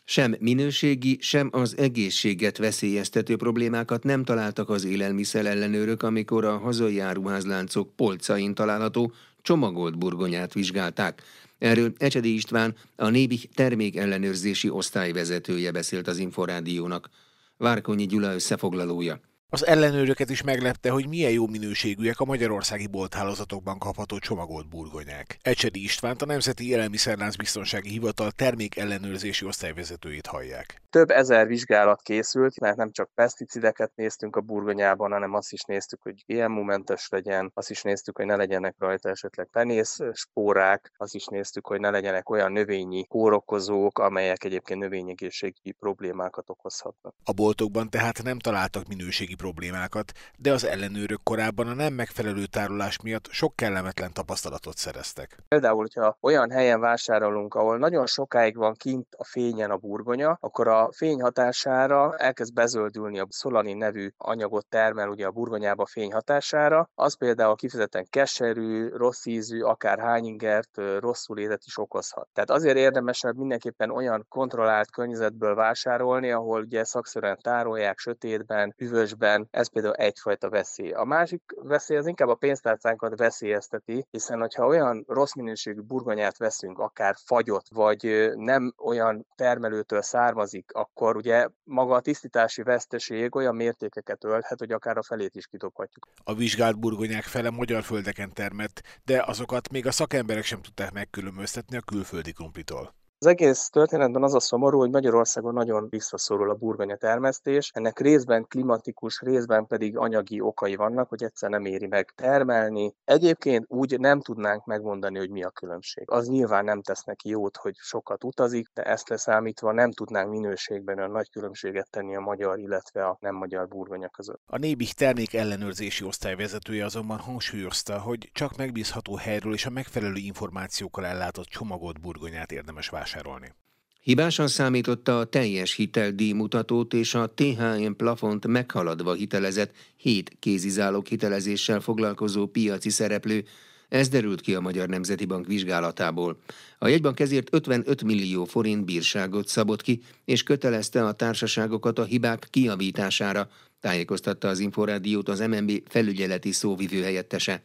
Sem 0.06 0.36
minőségi, 0.40 1.18
sem 1.22 1.50
az 1.52 1.78
egészséget 1.78 2.58
veszélyeztető 2.58 3.36
problémákat 3.36 4.04
nem 4.04 4.24
találtak 4.24 4.70
az 4.70 4.86
élelmiszer 4.86 5.46
ellenőrök, 5.46 6.04
amikor 6.04 6.46
a 6.46 6.58
hazai 6.58 7.00
áruházláncok 7.00 7.96
polcain 7.96 8.54
található 8.54 9.12
csomagolt 9.42 9.98
burgonyát 9.98 10.54
vizsgálták. 10.54 11.22
Erről 11.58 11.94
Ecsedi 11.98 12.34
István, 12.34 12.76
a 12.96 13.10
Nébih 13.10 13.44
termékellenőrzési 13.56 14.70
osztályvezetője 14.70 15.72
beszélt 15.72 16.08
az 16.08 16.18
Inforádiónak. 16.18 17.10
Várkonyi 17.58 18.06
Gyula 18.06 18.34
összefoglalója. 18.34 19.20
Az 19.54 19.66
ellenőröket 19.66 20.30
is 20.30 20.42
meglepte, 20.42 20.90
hogy 20.90 21.08
milyen 21.08 21.32
jó 21.32 21.48
minőségűek 21.48 22.20
a 22.20 22.26
magyarországi 22.26 22.88
bolthálózatokban 22.88 23.78
kapható 23.78 24.18
csomagolt 24.18 24.70
burgonyák. 24.70 25.38
Ecsedi 25.42 25.84
Istvánt 25.84 26.22
a 26.22 26.26
Nemzeti 26.26 26.70
Élelmiszerlánc 26.70 27.36
Biztonsági 27.36 27.90
Hivatal 27.90 28.32
termék 28.32 28.78
ellenőrzési 28.78 29.46
osztályvezetőjét 29.46 30.28
hallják. 30.28 30.82
Több 30.90 31.10
ezer 31.10 31.48
vizsgálat 31.48 32.02
készült, 32.02 32.60
mert 32.60 32.78
nem 32.78 32.92
csak 32.92 33.12
peszticideket 33.14 33.92
néztünk 33.96 34.36
a 34.36 34.42
burgonyában, 34.42 35.12
hanem 35.12 35.34
azt 35.34 35.52
is 35.52 35.62
néztük, 35.64 36.02
hogy 36.02 36.24
GMO-mentes 36.26 37.08
legyen, 37.10 37.52
azt 37.54 37.70
is 37.70 37.82
néztük, 37.82 38.18
hogy 38.18 38.26
ne 38.26 38.36
legyenek 38.36 38.76
rajta 38.78 39.10
esetleg 39.10 39.48
penész 39.52 40.00
spórák, 40.14 40.92
azt 40.98 41.16
is 41.16 41.26
néztük, 41.26 41.68
hogy 41.68 41.80
ne 41.80 41.90
legyenek 41.90 42.30
olyan 42.30 42.52
növényi 42.52 43.08
kórokozók, 43.08 44.00
amelyek 44.00 44.44
egyébként 44.44 44.80
növényegészségügyi 44.80 45.72
problémákat 45.72 46.50
okozhatnak. 46.50 47.14
A 47.24 47.34
boltokban 47.34 47.90
tehát 47.90 48.24
nem 48.24 48.40
találtak 48.40 48.88
minőségi 48.88 49.36
problémákat, 49.42 50.12
de 50.38 50.52
az 50.52 50.66
ellenőrök 50.66 51.24
korábban 51.24 51.68
a 51.68 51.74
nem 51.74 51.94
megfelelő 51.94 52.46
tárolás 52.46 53.02
miatt 53.02 53.28
sok 53.32 53.56
kellemetlen 53.56 54.14
tapasztalatot 54.14 54.78
szereztek. 54.78 55.38
Például, 55.48 55.78
hogyha 55.78 56.18
olyan 56.22 56.52
helyen 56.52 56.80
vásárolunk, 56.80 57.54
ahol 57.54 57.78
nagyon 57.78 58.06
sokáig 58.06 58.56
van 58.56 58.74
kint 58.74 59.08
a 59.18 59.24
fényen 59.24 59.72
a 59.72 59.78
burgonya, 59.78 60.38
akkor 60.40 60.68
a 60.68 60.90
fény 60.92 61.22
hatására 61.22 62.16
elkezd 62.18 62.54
bezöldülni 62.54 63.20
a 63.20 63.26
szolani 63.30 63.74
nevű 63.74 64.10
anyagot 64.18 64.66
termel 64.66 65.10
ugye 65.10 65.26
a 65.26 65.32
burgonyába 65.32 65.86
fény 65.86 66.14
hatására. 66.14 66.90
Az 66.96 67.18
például 67.18 67.56
kifejezetten 67.56 68.08
keserű, 68.10 68.90
rossz 68.90 69.26
ízű, 69.26 69.62
akár 69.62 70.00
hányingert, 70.00 70.82
rosszul 71.00 71.40
élet 71.40 71.64
is 71.66 71.78
okozhat. 71.78 72.28
Tehát 72.34 72.50
azért 72.50 72.78
érdemesebb 72.78 73.38
mindenképpen 73.38 73.90
olyan 73.92 74.26
kontrollált 74.30 74.92
környezetből 74.92 75.56
vásárolni, 75.56 76.32
ahol 76.32 76.62
ugye 76.62 76.84
szakszerűen 76.84 77.38
tárolják 77.42 78.00
sötétben, 78.00 78.74
hűvösben, 78.78 79.31
esetben 79.32 79.48
ez 79.52 79.72
például 79.72 79.94
egyfajta 79.94 80.50
veszély. 80.50 80.92
A 80.92 81.04
másik 81.04 81.42
veszély 81.56 81.98
az 81.98 82.08
inkább 82.08 82.28
a 82.28 82.36
pénztárcánkat 82.36 83.18
veszélyezteti, 83.18 84.06
hiszen 84.12 84.40
hogyha 84.40 84.66
olyan 84.66 85.04
rossz 85.08 85.34
minőségű 85.34 85.82
burgonyát 85.82 86.38
veszünk, 86.38 86.80
akár 86.80 87.16
fagyott, 87.26 87.66
vagy 87.74 88.32
nem 88.36 88.74
olyan 88.78 89.26
termelőtől 89.36 90.02
származik, 90.02 90.72
akkor 90.74 91.16
ugye 91.16 91.48
maga 91.64 91.96
a 91.96 92.02
tisztítási 92.02 92.62
veszteség 92.64 93.36
olyan 93.36 93.56
mértékeket 93.56 94.24
ölhet, 94.24 94.60
hogy 94.60 94.72
akár 94.72 94.98
a 94.98 95.04
felét 95.04 95.36
is 95.36 95.48
kidobhatjuk. 95.48 96.08
A 96.24 96.34
vizsgált 96.34 96.80
burgonyák 96.80 97.24
fele 97.24 97.50
magyar 97.50 97.84
földeken 97.84 98.34
termett, 98.34 98.82
de 99.04 99.24
azokat 99.26 99.72
még 99.72 99.88
a 99.88 99.92
szakemberek 99.92 100.44
sem 100.44 100.62
tudták 100.62 100.92
megkülönböztetni 100.92 101.78
a 101.78 101.82
külföldi 101.82 102.32
krumplitól. 102.32 103.01
Az 103.24 103.28
egész 103.28 103.70
történetben 103.70 104.24
az 104.24 104.34
a 104.34 104.40
szomorú, 104.40 104.80
hogy 104.80 104.90
Magyarországon 104.90 105.54
nagyon 105.54 105.88
visszaszorul 105.90 106.50
a 106.50 106.54
burgonya 106.54 106.96
termesztés. 106.96 107.72
Ennek 107.74 108.00
részben 108.00 108.46
klimatikus, 108.48 109.20
részben 109.20 109.68
pedig 109.68 109.98
anyagi 109.98 110.40
okai 110.40 110.76
vannak, 110.76 111.10
hogy 111.10 111.24
egyszer 111.24 111.50
nem 111.50 111.66
éri 111.66 111.88
meg 111.88 112.12
termelni. 112.16 112.96
Egyébként 113.04 113.66
úgy 113.68 114.00
nem 114.00 114.22
tudnánk 114.22 114.66
megmondani, 114.66 115.18
hogy 115.18 115.30
mi 115.30 115.44
a 115.44 115.50
különbség. 115.50 116.04
Az 116.12 116.28
nyilván 116.28 116.64
nem 116.64 116.82
tesz 116.82 117.04
neki 117.04 117.30
jót, 117.30 117.58
hogy 117.58 117.76
sokat 117.78 118.24
utazik, 118.24 118.68
de 118.74 118.84
ezt 118.84 119.10
leszámítva 119.10 119.72
nem 119.72 119.92
tudnánk 119.92 120.30
minőségben 120.30 120.98
olyan 120.98 121.12
nagy 121.12 121.30
különbséget 121.30 121.90
tenni 121.90 122.16
a 122.16 122.20
magyar, 122.20 122.60
illetve 122.60 123.06
a 123.06 123.18
nem 123.20 123.36
magyar 123.36 123.68
burgonya 123.68 124.10
között. 124.10 124.42
A 124.46 124.58
Nébih 124.58 124.92
termék 124.92 125.34
ellenőrzési 125.34 126.04
osztályvezetője 126.04 126.86
azonban 126.86 127.18
hangsúlyozta, 127.18 128.00
hogy 128.00 128.30
csak 128.34 128.58
megbízható 128.58 129.16
helyről 129.16 129.54
és 129.54 129.66
a 129.66 129.70
megfelelő 129.70 130.18
információkkal 130.18 131.06
ellátott 131.06 131.46
csomagolt 131.46 132.02
burgonyát 132.02 132.52
érdemes 132.52 132.90
vásárolni 132.90 133.10
vásárolni. 133.12 133.54
Hibásan 134.02 134.48
számította 134.48 135.20
a 135.20 135.26
teljes 135.26 135.76
hiteldíjmutatót 135.76 136.94
és 136.94 137.14
a 137.14 137.34
THM 137.34 137.92
plafont 137.98 138.48
meghaladva 138.48 139.14
hitelezett 139.14 139.72
7 139.98 140.36
kézizálók 140.40 141.08
hitelezéssel 141.08 141.80
foglalkozó 141.80 142.46
piaci 142.48 142.90
szereplő, 142.90 143.46
ez 143.90 144.10
derült 144.10 144.42
ki 144.42 144.56
a 144.56 144.60
Magyar 144.60 144.88
Nemzeti 144.88 145.26
Bank 145.26 145.48
vizsgálatából. 145.48 146.38
A 146.78 146.88
jegybank 146.88 147.20
ezért 147.20 147.54
55 147.54 148.04
millió 148.04 148.46
forint 148.46 148.86
bírságot 148.86 149.48
szabott 149.48 149.82
ki, 149.82 150.02
és 150.26 150.44
kötelezte 150.44 151.06
a 151.06 151.12
társaságokat 151.12 152.00
a 152.00 152.04
hibák 152.04 152.48
kiavítására, 152.50 153.50
tájékoztatta 153.80 154.48
az 154.48 154.60
Inforádiót 154.60 155.30
az 155.30 155.40
MNB 155.40 155.72
felügyeleti 155.88 156.52
szóvivő 156.52 157.02
helyettese. 157.02 157.64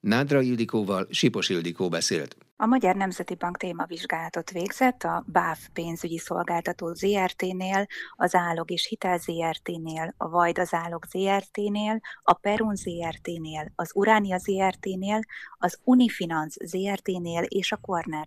Nádra 0.00 0.40
Ildikóval 0.40 1.06
Sipos 1.10 1.48
Ildikó 1.48 1.88
beszélt. 1.88 2.36
A 2.56 2.66
Magyar 2.66 2.94
Nemzeti 2.96 3.34
Bank 3.34 3.56
témavizsgálatot 3.56 4.50
végzett 4.50 5.02
a 5.02 5.24
BÁF 5.26 5.68
pénzügyi 5.72 6.18
szolgáltató 6.18 6.92
ZRT-nél, 6.92 7.86
az 8.16 8.34
Állog 8.34 8.70
és 8.70 8.86
Hitel 8.86 9.18
ZRT-nél, 9.18 10.14
a 10.16 10.28
Vajd 10.28 10.58
az 10.58 10.74
Állog 10.74 11.04
ZRT-nél, 11.04 12.00
a 12.22 12.32
Perun 12.32 12.74
ZRT-nél, 12.74 13.72
az 13.74 13.90
Uránia 13.94 14.38
ZRT-nél, 14.38 15.20
az 15.58 15.78
Unifinanz 15.84 16.56
ZRT-nél 16.64 17.42
és 17.42 17.72
a 17.72 17.76
Corner 17.76 18.26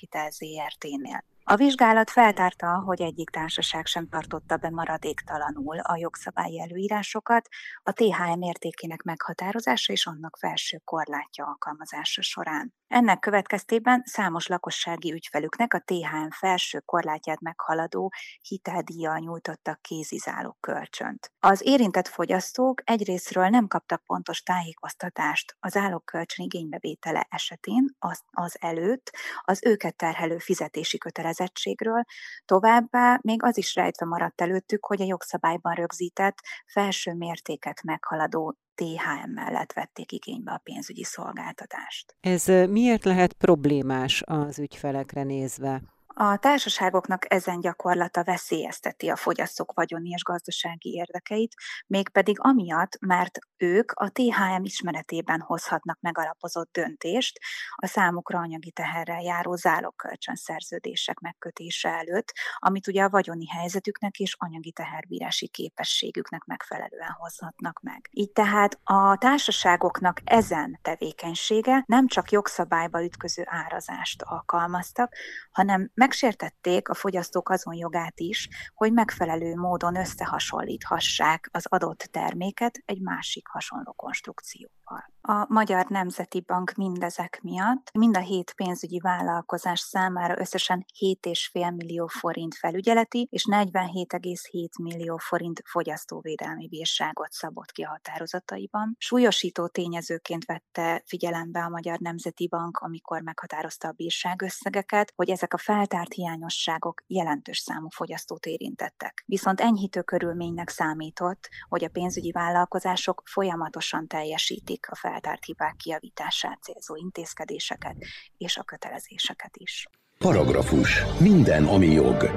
Hitel 0.00 0.30
ZRT-nél. 0.30 1.24
A 1.46 1.56
vizsgálat 1.56 2.10
feltárta, 2.10 2.82
hogy 2.86 3.00
egyik 3.00 3.30
társaság 3.30 3.86
sem 3.86 4.08
tartotta 4.08 4.56
be 4.56 4.70
maradéktalanul 4.70 5.78
a 5.78 5.96
jogszabályi 5.96 6.60
előírásokat, 6.60 7.48
a 7.82 7.92
THM 7.92 8.42
értékének 8.42 9.02
meghatározása 9.02 9.92
és 9.92 10.06
annak 10.06 10.36
felső 10.36 10.80
korlátja 10.84 11.44
alkalmazása 11.44 12.22
során. 12.22 12.74
Ennek 12.88 13.18
következtében 13.18 14.02
számos 14.04 14.46
lakossági 14.46 15.12
ügyfelüknek 15.12 15.74
a 15.74 15.82
THM 15.84 16.28
felső 16.30 16.80
korlátját 16.80 17.40
meghaladó 17.40 18.12
hiteldíjjal 18.48 19.18
nyújtottak 19.18 19.82
kézizáló 19.82 20.56
kölcsönt. 20.60 21.32
Az 21.38 21.60
érintett 21.64 22.08
fogyasztók 22.08 22.80
egyrésztről 22.84 23.48
nem 23.48 23.66
kaptak 23.66 24.02
pontos 24.04 24.42
tájékoztatást 24.42 25.56
az 25.60 25.76
állókölcsön 25.76 26.44
igénybevétele 26.44 27.26
esetén 27.30 27.94
az, 27.98 28.20
az 28.30 28.56
előtt 28.60 29.10
az 29.40 29.60
őket 29.66 29.96
terhelő 29.96 30.38
fizetési 30.38 30.98
kötelezettségről, 30.98 32.04
továbbá 32.44 33.18
még 33.22 33.42
az 33.42 33.56
is 33.56 33.74
rejtve 33.74 34.06
maradt 34.06 34.40
előttük, 34.40 34.84
hogy 34.84 35.00
a 35.00 35.04
jogszabályban 35.04 35.74
rögzített 35.74 36.38
felső 36.66 37.14
mértéket 37.14 37.82
meghaladó 37.82 38.56
THM 38.74 39.30
mellett 39.34 39.72
vették 39.72 40.12
igénybe 40.12 40.52
a 40.52 40.60
pénzügyi 40.62 41.04
szolgáltatást. 41.04 42.16
Ez 42.20 42.46
miért 42.68 43.04
lehet 43.04 43.32
problémás 43.32 44.22
az 44.26 44.58
ügyfelekre 44.58 45.22
nézve? 45.22 45.82
A 46.16 46.36
társaságoknak 46.36 47.32
ezen 47.32 47.60
gyakorlata 47.60 48.24
veszélyezteti 48.24 49.08
a 49.08 49.16
fogyasztók 49.16 49.72
vagyoni 49.72 50.08
és 50.08 50.22
gazdasági 50.22 50.92
érdekeit, 50.92 51.54
mégpedig 51.86 52.36
amiatt, 52.40 52.98
mert 53.00 53.38
ők 53.64 53.92
a 53.92 54.10
THM 54.10 54.64
ismeretében 54.64 55.40
hozhatnak 55.40 55.98
megalapozott 56.00 56.72
döntést 56.72 57.38
a 57.74 57.86
számukra 57.86 58.38
anyagi 58.38 58.70
teherrel 58.70 59.22
járó 59.22 59.54
zálogkölcsönszerződések 59.54 61.18
megkötése 61.18 61.88
előtt, 61.88 62.32
amit 62.58 62.86
ugye 62.86 63.02
a 63.02 63.08
vagyoni 63.08 63.48
helyzetüknek 63.48 64.18
és 64.18 64.34
anyagi 64.38 64.72
teherbírási 64.72 65.48
képességüknek 65.48 66.44
megfelelően 66.44 67.10
hozhatnak 67.18 67.80
meg. 67.82 68.08
Így 68.10 68.32
tehát 68.32 68.78
a 68.84 69.16
társaságoknak 69.16 70.20
ezen 70.24 70.78
tevékenysége 70.82 71.82
nem 71.86 72.06
csak 72.06 72.30
jogszabályba 72.30 73.04
ütköző 73.04 73.42
árazást 73.46 74.22
alkalmaztak, 74.22 75.14
hanem 75.50 75.92
Megsértették 75.94 76.88
a 76.88 76.94
fogyasztók 76.94 77.48
azon 77.48 77.74
jogát 77.74 78.20
is, 78.20 78.48
hogy 78.74 78.92
megfelelő 78.92 79.54
módon 79.54 79.96
összehasonlíthassák 79.96 81.48
az 81.52 81.66
adott 81.66 82.08
terméket 82.10 82.82
egy 82.84 83.00
másik 83.00 83.48
hasonló 83.54 83.92
konstrukcióval. 83.92 85.13
A 85.26 85.46
Magyar 85.48 85.86
Nemzeti 85.88 86.40
Bank 86.40 86.72
mindezek 86.76 87.38
miatt 87.42 87.90
mind 87.92 88.16
a 88.16 88.20
hét 88.20 88.52
pénzügyi 88.52 89.00
vállalkozás 89.00 89.80
számára 89.80 90.38
összesen 90.38 90.84
7,5 91.00 91.76
millió 91.76 92.06
forint 92.06 92.54
felügyeleti 92.54 93.28
és 93.30 93.44
47,7 93.50 94.82
millió 94.82 95.16
forint 95.16 95.62
fogyasztóvédelmi 95.64 96.68
bírságot 96.68 97.32
szabott 97.32 97.70
ki 97.72 97.82
a 97.82 97.88
határozataiban. 97.88 98.94
Súlyosító 98.98 99.66
tényezőként 99.66 100.44
vette 100.44 101.02
figyelembe 101.06 101.60
a 101.60 101.68
Magyar 101.68 101.98
Nemzeti 101.98 102.48
Bank, 102.48 102.78
amikor 102.78 103.20
meghatározta 103.20 103.88
a 103.88 103.92
bírságösszegeket, 103.92 105.12
hogy 105.16 105.30
ezek 105.30 105.54
a 105.54 105.58
feltárt 105.58 106.12
hiányosságok 106.12 107.02
jelentős 107.06 107.58
számú 107.58 107.88
fogyasztót 107.88 108.46
érintettek. 108.46 109.22
Viszont 109.26 109.60
enyhítő 109.60 110.02
körülménynek 110.02 110.68
számított, 110.68 111.48
hogy 111.68 111.84
a 111.84 111.88
pénzügyi 111.88 112.32
vállalkozások 112.32 113.22
folyamatosan 113.24 114.06
teljesítik 114.06 114.86
a 114.90 114.94
fel 114.94 115.12
feltárt 115.14 115.44
hibák 115.44 115.76
kiavítását 115.76 116.62
célzó 116.62 116.96
intézkedéseket 116.96 117.96
és 118.38 118.56
a 118.56 118.62
kötelezéseket 118.62 119.56
is. 119.56 119.86
Paragrafus. 120.18 121.02
Minden, 121.18 121.64
ami 121.64 121.86
jog. 121.86 122.30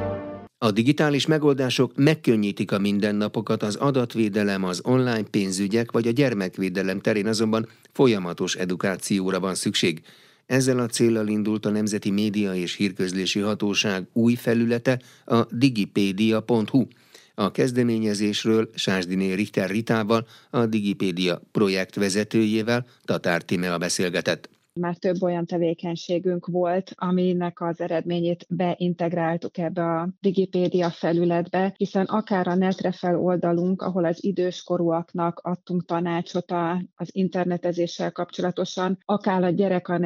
A 0.58 0.72
digitális 0.72 1.26
megoldások 1.26 1.96
megkönnyítik 1.96 2.72
a 2.72 2.80
mindennapokat, 2.80 3.64
az 3.64 3.76
adatvédelem, 3.76 4.64
az 4.64 4.82
online 4.84 5.24
pénzügyek 5.24 5.92
vagy 5.92 6.08
a 6.08 6.12
gyermekvédelem 6.12 7.00
terén 7.00 7.28
azonban 7.28 7.68
folyamatos 7.92 8.56
edukációra 8.56 9.40
van 9.40 9.56
szükség. 9.56 10.02
Ezzel 10.46 10.80
a 10.80 10.86
célral 10.86 11.28
indult 11.28 11.66
a 11.66 11.70
Nemzeti 11.70 12.12
Média 12.12 12.54
és 12.54 12.76
Hírközlési 12.76 13.40
Hatóság 13.40 14.08
új 14.14 14.36
felülete, 14.36 15.00
a 15.26 15.46
digipédia.hu. 15.50 16.88
A 17.40 17.52
kezdeményezésről 17.52 18.70
Sásdiné 18.76 19.34
Richter 19.34 19.70
Ritával, 19.70 20.28
a 20.50 20.66
Digipédia 20.66 21.42
projekt 21.52 21.96
vezetőjével 21.96 22.86
Tatár 23.04 23.42
Timea 23.42 23.78
beszélgetett 23.78 24.50
már 24.78 24.96
több 24.96 25.24
olyan 25.24 25.46
tevékenységünk 25.46 26.46
volt, 26.46 26.92
aminek 26.96 27.62
az 27.62 27.82
eredményét 27.82 28.46
beintegráltuk 28.50 29.58
ebbe 29.58 29.84
a 29.84 30.10
Digipédia 30.20 30.90
felületbe, 30.90 31.74
hiszen 31.78 32.06
akár 32.06 32.48
a 32.48 32.56
netre 32.56 32.92
fel 32.92 33.20
oldalunk, 33.20 33.82
ahol 33.82 34.06
az 34.06 34.24
időskorúaknak 34.24 35.40
adtunk 35.40 35.86
tanácsot 35.86 36.52
az 36.96 37.10
internetezéssel 37.12 38.12
kapcsolatosan, 38.12 38.98
akár 39.06 39.44
a 39.44 39.50
gyerek 39.50 39.88
a 39.88 39.98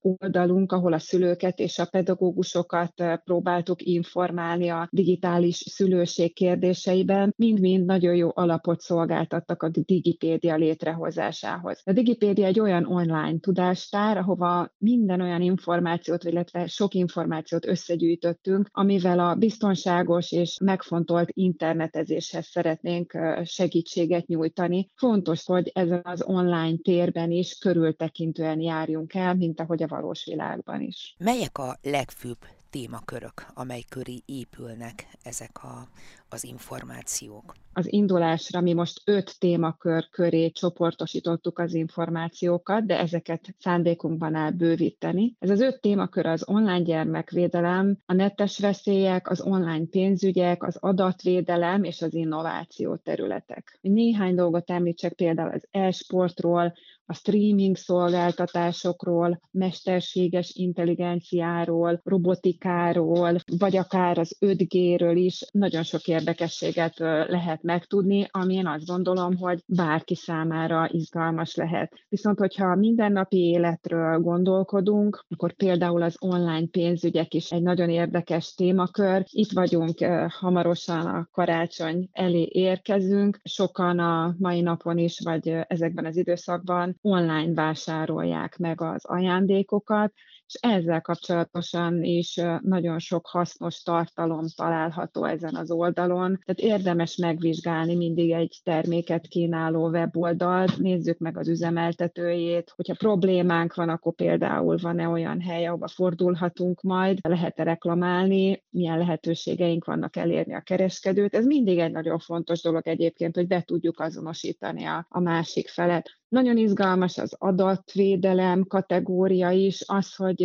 oldalunk, 0.00 0.72
ahol 0.72 0.92
a 0.92 0.98
szülőket 0.98 1.58
és 1.58 1.78
a 1.78 1.84
pedagógusokat 1.84 3.02
próbáltuk 3.24 3.82
informálni 3.82 4.68
a 4.68 4.88
digitális 4.90 5.56
szülőség 5.56 6.34
kérdéseiben, 6.34 7.34
mind-mind 7.36 7.84
nagyon 7.84 8.14
jó 8.14 8.30
alapot 8.34 8.80
szolgáltattak 8.80 9.62
a 9.62 9.68
Digipédia 9.68 10.56
létrehozásához. 10.56 11.80
A 11.84 11.92
Digipédia 11.92 12.46
egy 12.46 12.60
olyan 12.60 12.86
online 12.86 13.38
tudást 13.38 13.90
tár, 13.98 14.16
ahova 14.16 14.72
minden 14.78 15.20
olyan 15.20 15.40
információt, 15.40 16.24
illetve 16.24 16.66
sok 16.66 16.94
információt 16.94 17.66
összegyűjtöttünk, 17.66 18.68
amivel 18.72 19.18
a 19.18 19.34
biztonságos 19.34 20.32
és 20.32 20.58
megfontolt 20.60 21.28
internetezéshez 21.32 22.46
szeretnénk 22.46 23.18
segítséget 23.44 24.26
nyújtani. 24.26 24.90
Fontos, 24.94 25.44
hogy 25.44 25.70
ezen 25.74 26.00
az 26.04 26.22
online 26.22 26.76
térben 26.82 27.30
is 27.30 27.58
körültekintően 27.58 28.60
járjunk 28.60 29.14
el, 29.14 29.34
mint 29.34 29.60
ahogy 29.60 29.82
a 29.82 29.86
valós 29.86 30.24
világban 30.24 30.80
is. 30.80 31.14
Melyek 31.18 31.58
a 31.58 31.78
legfőbb 31.82 32.38
témakörök, 32.70 33.46
amely 33.54 33.82
köré 33.88 34.18
épülnek 34.26 35.06
ezek 35.22 35.62
a, 35.62 35.88
az 36.30 36.44
információk? 36.44 37.54
Az 37.72 37.92
indulásra 37.92 38.60
mi 38.60 38.72
most 38.72 39.00
öt 39.04 39.38
témakör 39.38 40.08
köré 40.08 40.50
csoportosítottuk 40.50 41.58
az 41.58 41.74
információkat, 41.74 42.86
de 42.86 42.98
ezeket 42.98 43.54
szándékunkban 43.58 44.34
áll 44.34 44.50
bővíteni. 44.50 45.36
Ez 45.38 45.50
az 45.50 45.60
öt 45.60 45.80
témakör 45.80 46.26
az 46.26 46.48
online 46.48 46.82
gyermekvédelem, 46.82 47.98
a 48.06 48.12
netes 48.12 48.58
veszélyek, 48.58 49.30
az 49.30 49.40
online 49.40 49.86
pénzügyek, 49.90 50.62
az 50.62 50.76
adatvédelem 50.80 51.84
és 51.84 52.02
az 52.02 52.14
innováció 52.14 52.96
területek. 52.96 53.78
Néhány 53.80 54.34
dolgot 54.34 54.70
említsek 54.70 55.12
például 55.12 55.50
az 55.50 55.66
e-sportról, 55.70 56.74
a 57.10 57.14
streaming 57.14 57.76
szolgáltatásokról, 57.76 59.40
mesterséges 59.50 60.50
intelligenciáról, 60.54 62.00
robotikáról, 62.04 63.36
vagy 63.58 63.76
akár 63.76 64.18
az 64.18 64.36
5G-ről 64.40 65.14
is 65.14 65.44
nagyon 65.52 65.82
sok 65.82 66.08
érdekességet 66.18 66.98
lehet 67.28 67.62
megtudni, 67.62 68.28
ami 68.30 68.54
én 68.54 68.66
azt 68.66 68.86
gondolom, 68.86 69.36
hogy 69.36 69.62
bárki 69.66 70.14
számára 70.14 70.88
izgalmas 70.90 71.54
lehet. 71.54 71.92
Viszont, 72.08 72.38
hogyha 72.38 72.66
a 72.66 72.76
mindennapi 72.76 73.38
életről 73.38 74.18
gondolkodunk, 74.18 75.24
akkor 75.28 75.52
például 75.52 76.02
az 76.02 76.16
online 76.20 76.66
pénzügyek 76.66 77.34
is 77.34 77.50
egy 77.50 77.62
nagyon 77.62 77.90
érdekes 77.90 78.54
témakör. 78.54 79.22
Itt 79.30 79.52
vagyunk 79.52 79.98
hamarosan 80.28 81.06
a 81.06 81.28
karácsony 81.32 82.08
elé 82.12 82.48
érkezünk. 82.52 83.40
Sokan 83.42 83.98
a 83.98 84.34
mai 84.38 84.60
napon 84.60 84.98
is, 84.98 85.20
vagy 85.24 85.48
ezekben 85.48 86.04
az 86.04 86.16
időszakban 86.16 86.98
online 87.02 87.52
vásárolják 87.54 88.56
meg 88.56 88.80
az 88.80 89.04
ajándékokat, 89.04 90.12
és 90.48 90.54
ezzel 90.60 91.00
kapcsolatosan 91.00 92.02
is 92.02 92.40
nagyon 92.60 92.98
sok 92.98 93.26
hasznos 93.26 93.82
tartalom 93.82 94.44
található 94.56 95.24
ezen 95.24 95.54
az 95.54 95.70
oldalon. 95.70 96.40
Tehát 96.44 96.78
érdemes 96.78 97.16
megvizsgálni 97.16 97.94
mindig 97.94 98.30
egy 98.30 98.60
terméket 98.64 99.26
kínáló 99.26 99.88
weboldalt, 99.88 100.78
nézzük 100.78 101.18
meg 101.18 101.38
az 101.38 101.48
üzemeltetőjét, 101.48 102.72
hogyha 102.76 102.94
problémánk 102.94 103.74
van, 103.74 103.88
akkor 103.88 104.14
például 104.14 104.76
van-e 104.80 105.08
olyan 105.08 105.40
hely, 105.40 105.66
ahova 105.66 105.88
fordulhatunk 105.88 106.82
majd, 106.82 107.18
lehet-e 107.22 107.62
reklamálni, 107.62 108.64
milyen 108.70 108.98
lehetőségeink 108.98 109.84
vannak 109.84 110.16
elérni 110.16 110.54
a 110.54 110.60
kereskedőt. 110.60 111.34
Ez 111.34 111.46
mindig 111.46 111.78
egy 111.78 111.92
nagyon 111.92 112.18
fontos 112.18 112.62
dolog 112.62 112.86
egyébként, 112.86 113.34
hogy 113.34 113.46
be 113.46 113.62
tudjuk 113.62 114.00
azonosítani 114.00 114.84
a, 114.84 115.06
a 115.08 115.20
másik 115.20 115.68
felet. 115.68 116.17
Nagyon 116.28 116.56
izgalmas 116.56 117.18
az 117.18 117.34
adatvédelem 117.38 118.64
kategória 118.66 119.50
is, 119.50 119.82
az, 119.86 120.14
hogy 120.14 120.42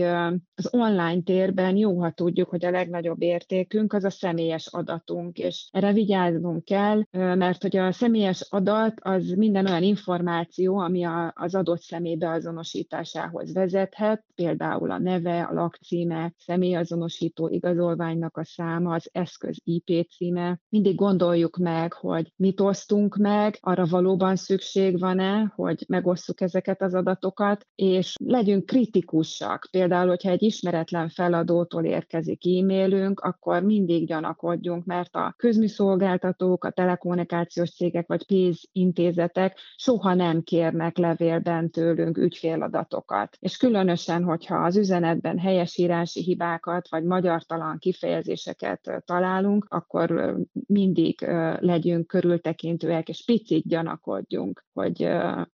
az 0.55 0.69
online 0.71 1.21
térben 1.21 1.77
jó, 1.77 1.99
ha 1.99 2.11
tudjuk, 2.11 2.49
hogy 2.49 2.65
a 2.65 2.71
legnagyobb 2.71 3.21
értékünk 3.21 3.93
az 3.93 4.03
a 4.03 4.09
személyes 4.09 4.67
adatunk, 4.67 5.37
és 5.37 5.67
erre 5.71 5.93
vigyáznunk 5.93 6.63
kell, 6.63 7.03
mert 7.11 7.61
hogy 7.61 7.77
a 7.77 7.91
személyes 7.91 8.47
adat 8.49 8.93
az 9.01 9.29
minden 9.29 9.65
olyan 9.65 9.83
információ, 9.83 10.77
ami 10.77 11.03
az 11.33 11.55
adott 11.55 11.81
személy 11.81 12.15
beazonosításához 12.15 13.53
vezethet, 13.53 14.25
például 14.35 14.91
a 14.91 14.99
neve, 14.99 15.43
a 15.43 15.53
lakcíme, 15.53 16.33
személyazonosító 16.37 17.49
igazolványnak 17.49 18.37
a 18.37 18.45
száma, 18.45 18.93
az 18.93 19.09
eszköz 19.11 19.57
IP 19.63 20.07
címe. 20.11 20.59
Mindig 20.69 20.95
gondoljuk 20.95 21.57
meg, 21.57 21.93
hogy 21.93 22.33
mit 22.35 22.59
osztunk 22.59 23.15
meg, 23.15 23.57
arra 23.59 23.85
valóban 23.85 24.35
szükség 24.35 24.99
van-e, 24.99 25.51
hogy 25.55 25.72
hogy 25.77 25.85
megosszuk 25.87 26.41
ezeket 26.41 26.81
az 26.81 26.93
adatokat, 26.93 27.67
és 27.75 28.15
legyünk 28.25 28.65
kritikusak. 28.65 29.67
Például, 29.71 30.07
hogyha 30.07 30.29
egy 30.29 30.43
ismeretlen 30.43 31.09
feladótól 31.09 31.83
érkezik 31.85 32.45
e-mailünk, 32.45 33.19
akkor 33.19 33.63
mindig 33.63 34.07
gyanakodjunk, 34.07 34.85
mert 34.85 35.15
a 35.15 35.33
közműszolgáltatók, 35.37 36.63
a 36.63 36.71
telekommunikációs 36.71 37.71
cégek 37.75 38.07
vagy 38.07 38.25
pénzintézetek 38.25 39.57
soha 39.75 40.13
nem 40.13 40.41
kérnek 40.41 40.97
levélben 40.97 41.69
tőlünk 41.69 42.17
ügyféladatokat. 42.17 43.37
És 43.39 43.57
különösen, 43.57 44.23
hogyha 44.23 44.55
az 44.55 44.77
üzenetben 44.77 45.39
helyesírási 45.39 46.21
hibákat 46.21 46.89
vagy 46.89 47.03
magyartalan 47.03 47.77
kifejezéseket 47.77 49.03
találunk, 49.05 49.65
akkor 49.69 50.35
mindig 50.67 51.21
legyünk 51.59 52.07
körültekintőek, 52.07 53.09
és 53.09 53.23
picit 53.25 53.67
gyanakodjunk, 53.67 54.65
hogy 54.73 55.09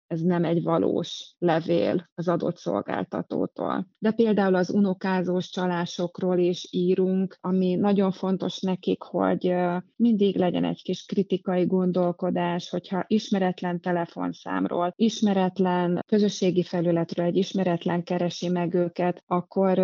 ez 0.10 0.22
nem 0.22 0.44
egy 0.44 0.64
valós 0.64 1.36
levél 1.40 2.10
az 2.16 2.28
adott 2.28 2.58
szolgáltatótól. 2.58 3.88
De 3.98 4.12
például 4.12 4.56
az 4.56 4.70
unokázós 4.70 5.50
csalásokról 5.50 6.38
is 6.38 6.68
írunk, 6.72 7.38
ami 7.42 7.76
nagyon 7.76 8.12
fontos 8.12 8.60
nekik, 8.60 9.02
hogy 9.02 9.54
mindig 9.96 10.38
legyen 10.38 10.64
egy 10.64 10.82
kis 10.84 11.06
kritikai 11.06 11.66
gondolkodás, 11.66 12.70
hogyha 12.70 13.04
ismeretlen 13.08 13.82
telefonszámról, 13.82 14.94
ismeretlen 14.96 16.04
közösségi 16.08 16.64
felületről 16.64 17.26
egy 17.26 17.38
ismeretlen 17.38 18.04
keresi 18.04 18.50
meg 18.50 18.74
őket, 18.74 19.24
akkor 19.28 19.80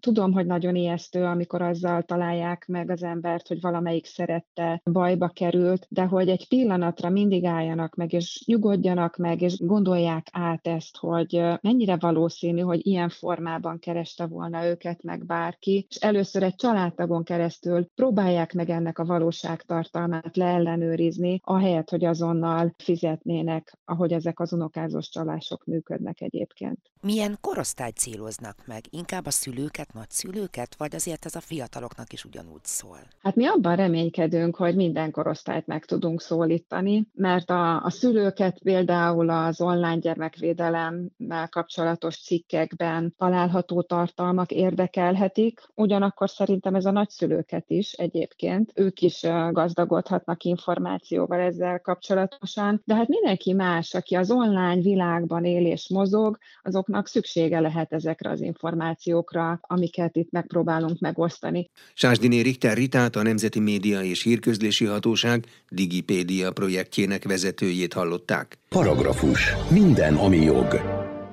tudom, 0.00 0.32
hogy 0.32 0.46
nagyon 0.46 0.74
ijesztő, 0.74 1.24
amikor 1.24 1.62
azzal 1.62 2.02
találják 2.02 2.66
meg 2.66 2.90
az 2.90 3.02
embert, 3.02 3.48
hogy 3.48 3.60
valamelyik 3.60 4.06
szerette 4.06 4.80
bajba 4.84 5.28
került, 5.28 5.86
de 5.88 6.02
hogy 6.02 6.28
egy 6.28 6.48
pillanatra 6.48 7.08
mindig 7.10 7.44
álljanak 7.44 7.94
meg, 7.94 8.12
és 8.12 8.42
nyugodjanak 8.46 9.16
meg, 9.16 9.42
és 9.42 9.58
gondolják 9.68 10.28
át 10.32 10.66
ezt, 10.66 10.96
hogy 10.96 11.42
mennyire 11.60 11.96
valószínű, 11.96 12.60
hogy 12.60 12.86
ilyen 12.86 13.08
formában 13.08 13.78
kereste 13.78 14.26
volna 14.26 14.66
őket 14.66 15.02
meg 15.02 15.26
bárki, 15.26 15.86
és 15.88 15.96
először 15.96 16.42
egy 16.42 16.54
családtagon 16.54 17.24
keresztül 17.24 17.88
próbálják 17.94 18.52
meg 18.52 18.70
ennek 18.70 18.98
a 18.98 19.04
valóságtartalmát 19.04 20.36
leellenőrizni, 20.36 21.40
ahelyett, 21.44 21.90
hogy 21.90 22.04
azonnal 22.04 22.74
fizetnének, 22.78 23.78
ahogy 23.84 24.12
ezek 24.12 24.40
az 24.40 24.52
unokázós 24.52 25.08
csalások 25.08 25.64
működnek 25.64 26.20
egyébként. 26.20 26.78
Milyen 27.00 27.38
korosztályt 27.40 27.96
céloznak 27.96 28.56
meg? 28.66 28.84
Inkább 28.90 29.26
a 29.26 29.30
szülőket, 29.30 29.92
nagyszülőket, 29.92 30.74
vagy 30.78 30.94
azért 30.94 31.24
ez 31.24 31.34
a 31.34 31.40
fiataloknak 31.40 32.12
is 32.12 32.24
ugyanúgy 32.24 32.64
szól? 32.64 32.98
Hát 33.22 33.34
mi 33.34 33.46
abban 33.46 33.76
reménykedünk, 33.76 34.56
hogy 34.56 34.76
minden 34.76 35.10
korosztályt 35.10 35.66
meg 35.66 35.84
tudunk 35.84 36.20
szólítani, 36.20 37.06
mert 37.14 37.50
a, 37.50 37.84
a 37.84 37.90
szülőket 37.90 38.58
például 38.62 39.30
az 39.60 39.66
online 39.66 39.98
gyermekvédelemmel 39.98 41.48
kapcsolatos 41.50 42.16
cikkekben 42.22 43.14
található 43.18 43.82
tartalmak 43.82 44.50
érdekelhetik, 44.50 45.60
ugyanakkor 45.74 46.30
szerintem 46.30 46.74
ez 46.74 46.84
a 46.84 46.90
nagyszülőket 46.90 47.64
is 47.66 47.92
egyébként, 47.92 48.72
ők 48.74 49.00
is 49.00 49.20
gazdagodhatnak 49.50 50.42
információval 50.42 51.40
ezzel 51.40 51.80
kapcsolatosan, 51.80 52.82
de 52.84 52.94
hát 52.94 53.08
mindenki 53.08 53.52
más, 53.52 53.94
aki 53.94 54.14
az 54.14 54.30
online 54.30 54.80
világban 54.80 55.44
él 55.44 55.66
és 55.66 55.88
mozog, 55.88 56.38
azoknak 56.62 57.08
szüksége 57.08 57.60
lehet 57.60 57.92
ezekre 57.92 58.30
az 58.30 58.40
információkra, 58.40 59.58
amiket 59.62 60.16
itt 60.16 60.30
megpróbálunk 60.30 60.98
megosztani. 60.98 61.70
Sásdiné 61.94 62.40
Richter 62.40 62.76
Ritát 62.76 63.16
a 63.16 63.22
Nemzeti 63.22 63.60
Média 63.60 64.02
és 64.02 64.22
Hírközlési 64.22 64.84
Hatóság 64.84 65.44
Digipédia 65.68 66.52
projektjének 66.52 67.24
vezetőjét 67.24 67.92
hallották. 67.92 68.58
Paragrafus. 68.68 69.47
Minden, 69.70 70.14
ami 70.14 70.36
jog. 70.36 70.80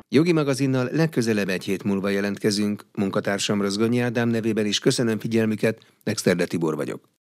Jogi 0.09 0.31
magazinnal 0.31 0.89
legközelebb 0.91 1.49
egy 1.49 1.63
hét 1.63 1.83
múlva 1.83 2.09
jelentkezünk. 2.09 2.85
Munkatársam 2.93 3.61
Rozgonyi 3.61 3.99
Ádám 3.99 4.29
nevében 4.29 4.65
is 4.65 4.79
köszönöm 4.79 5.19
figyelmüket, 5.19 5.79
Nexterde 6.03 6.45
Tibor 6.45 6.75
vagyok. 6.75 7.14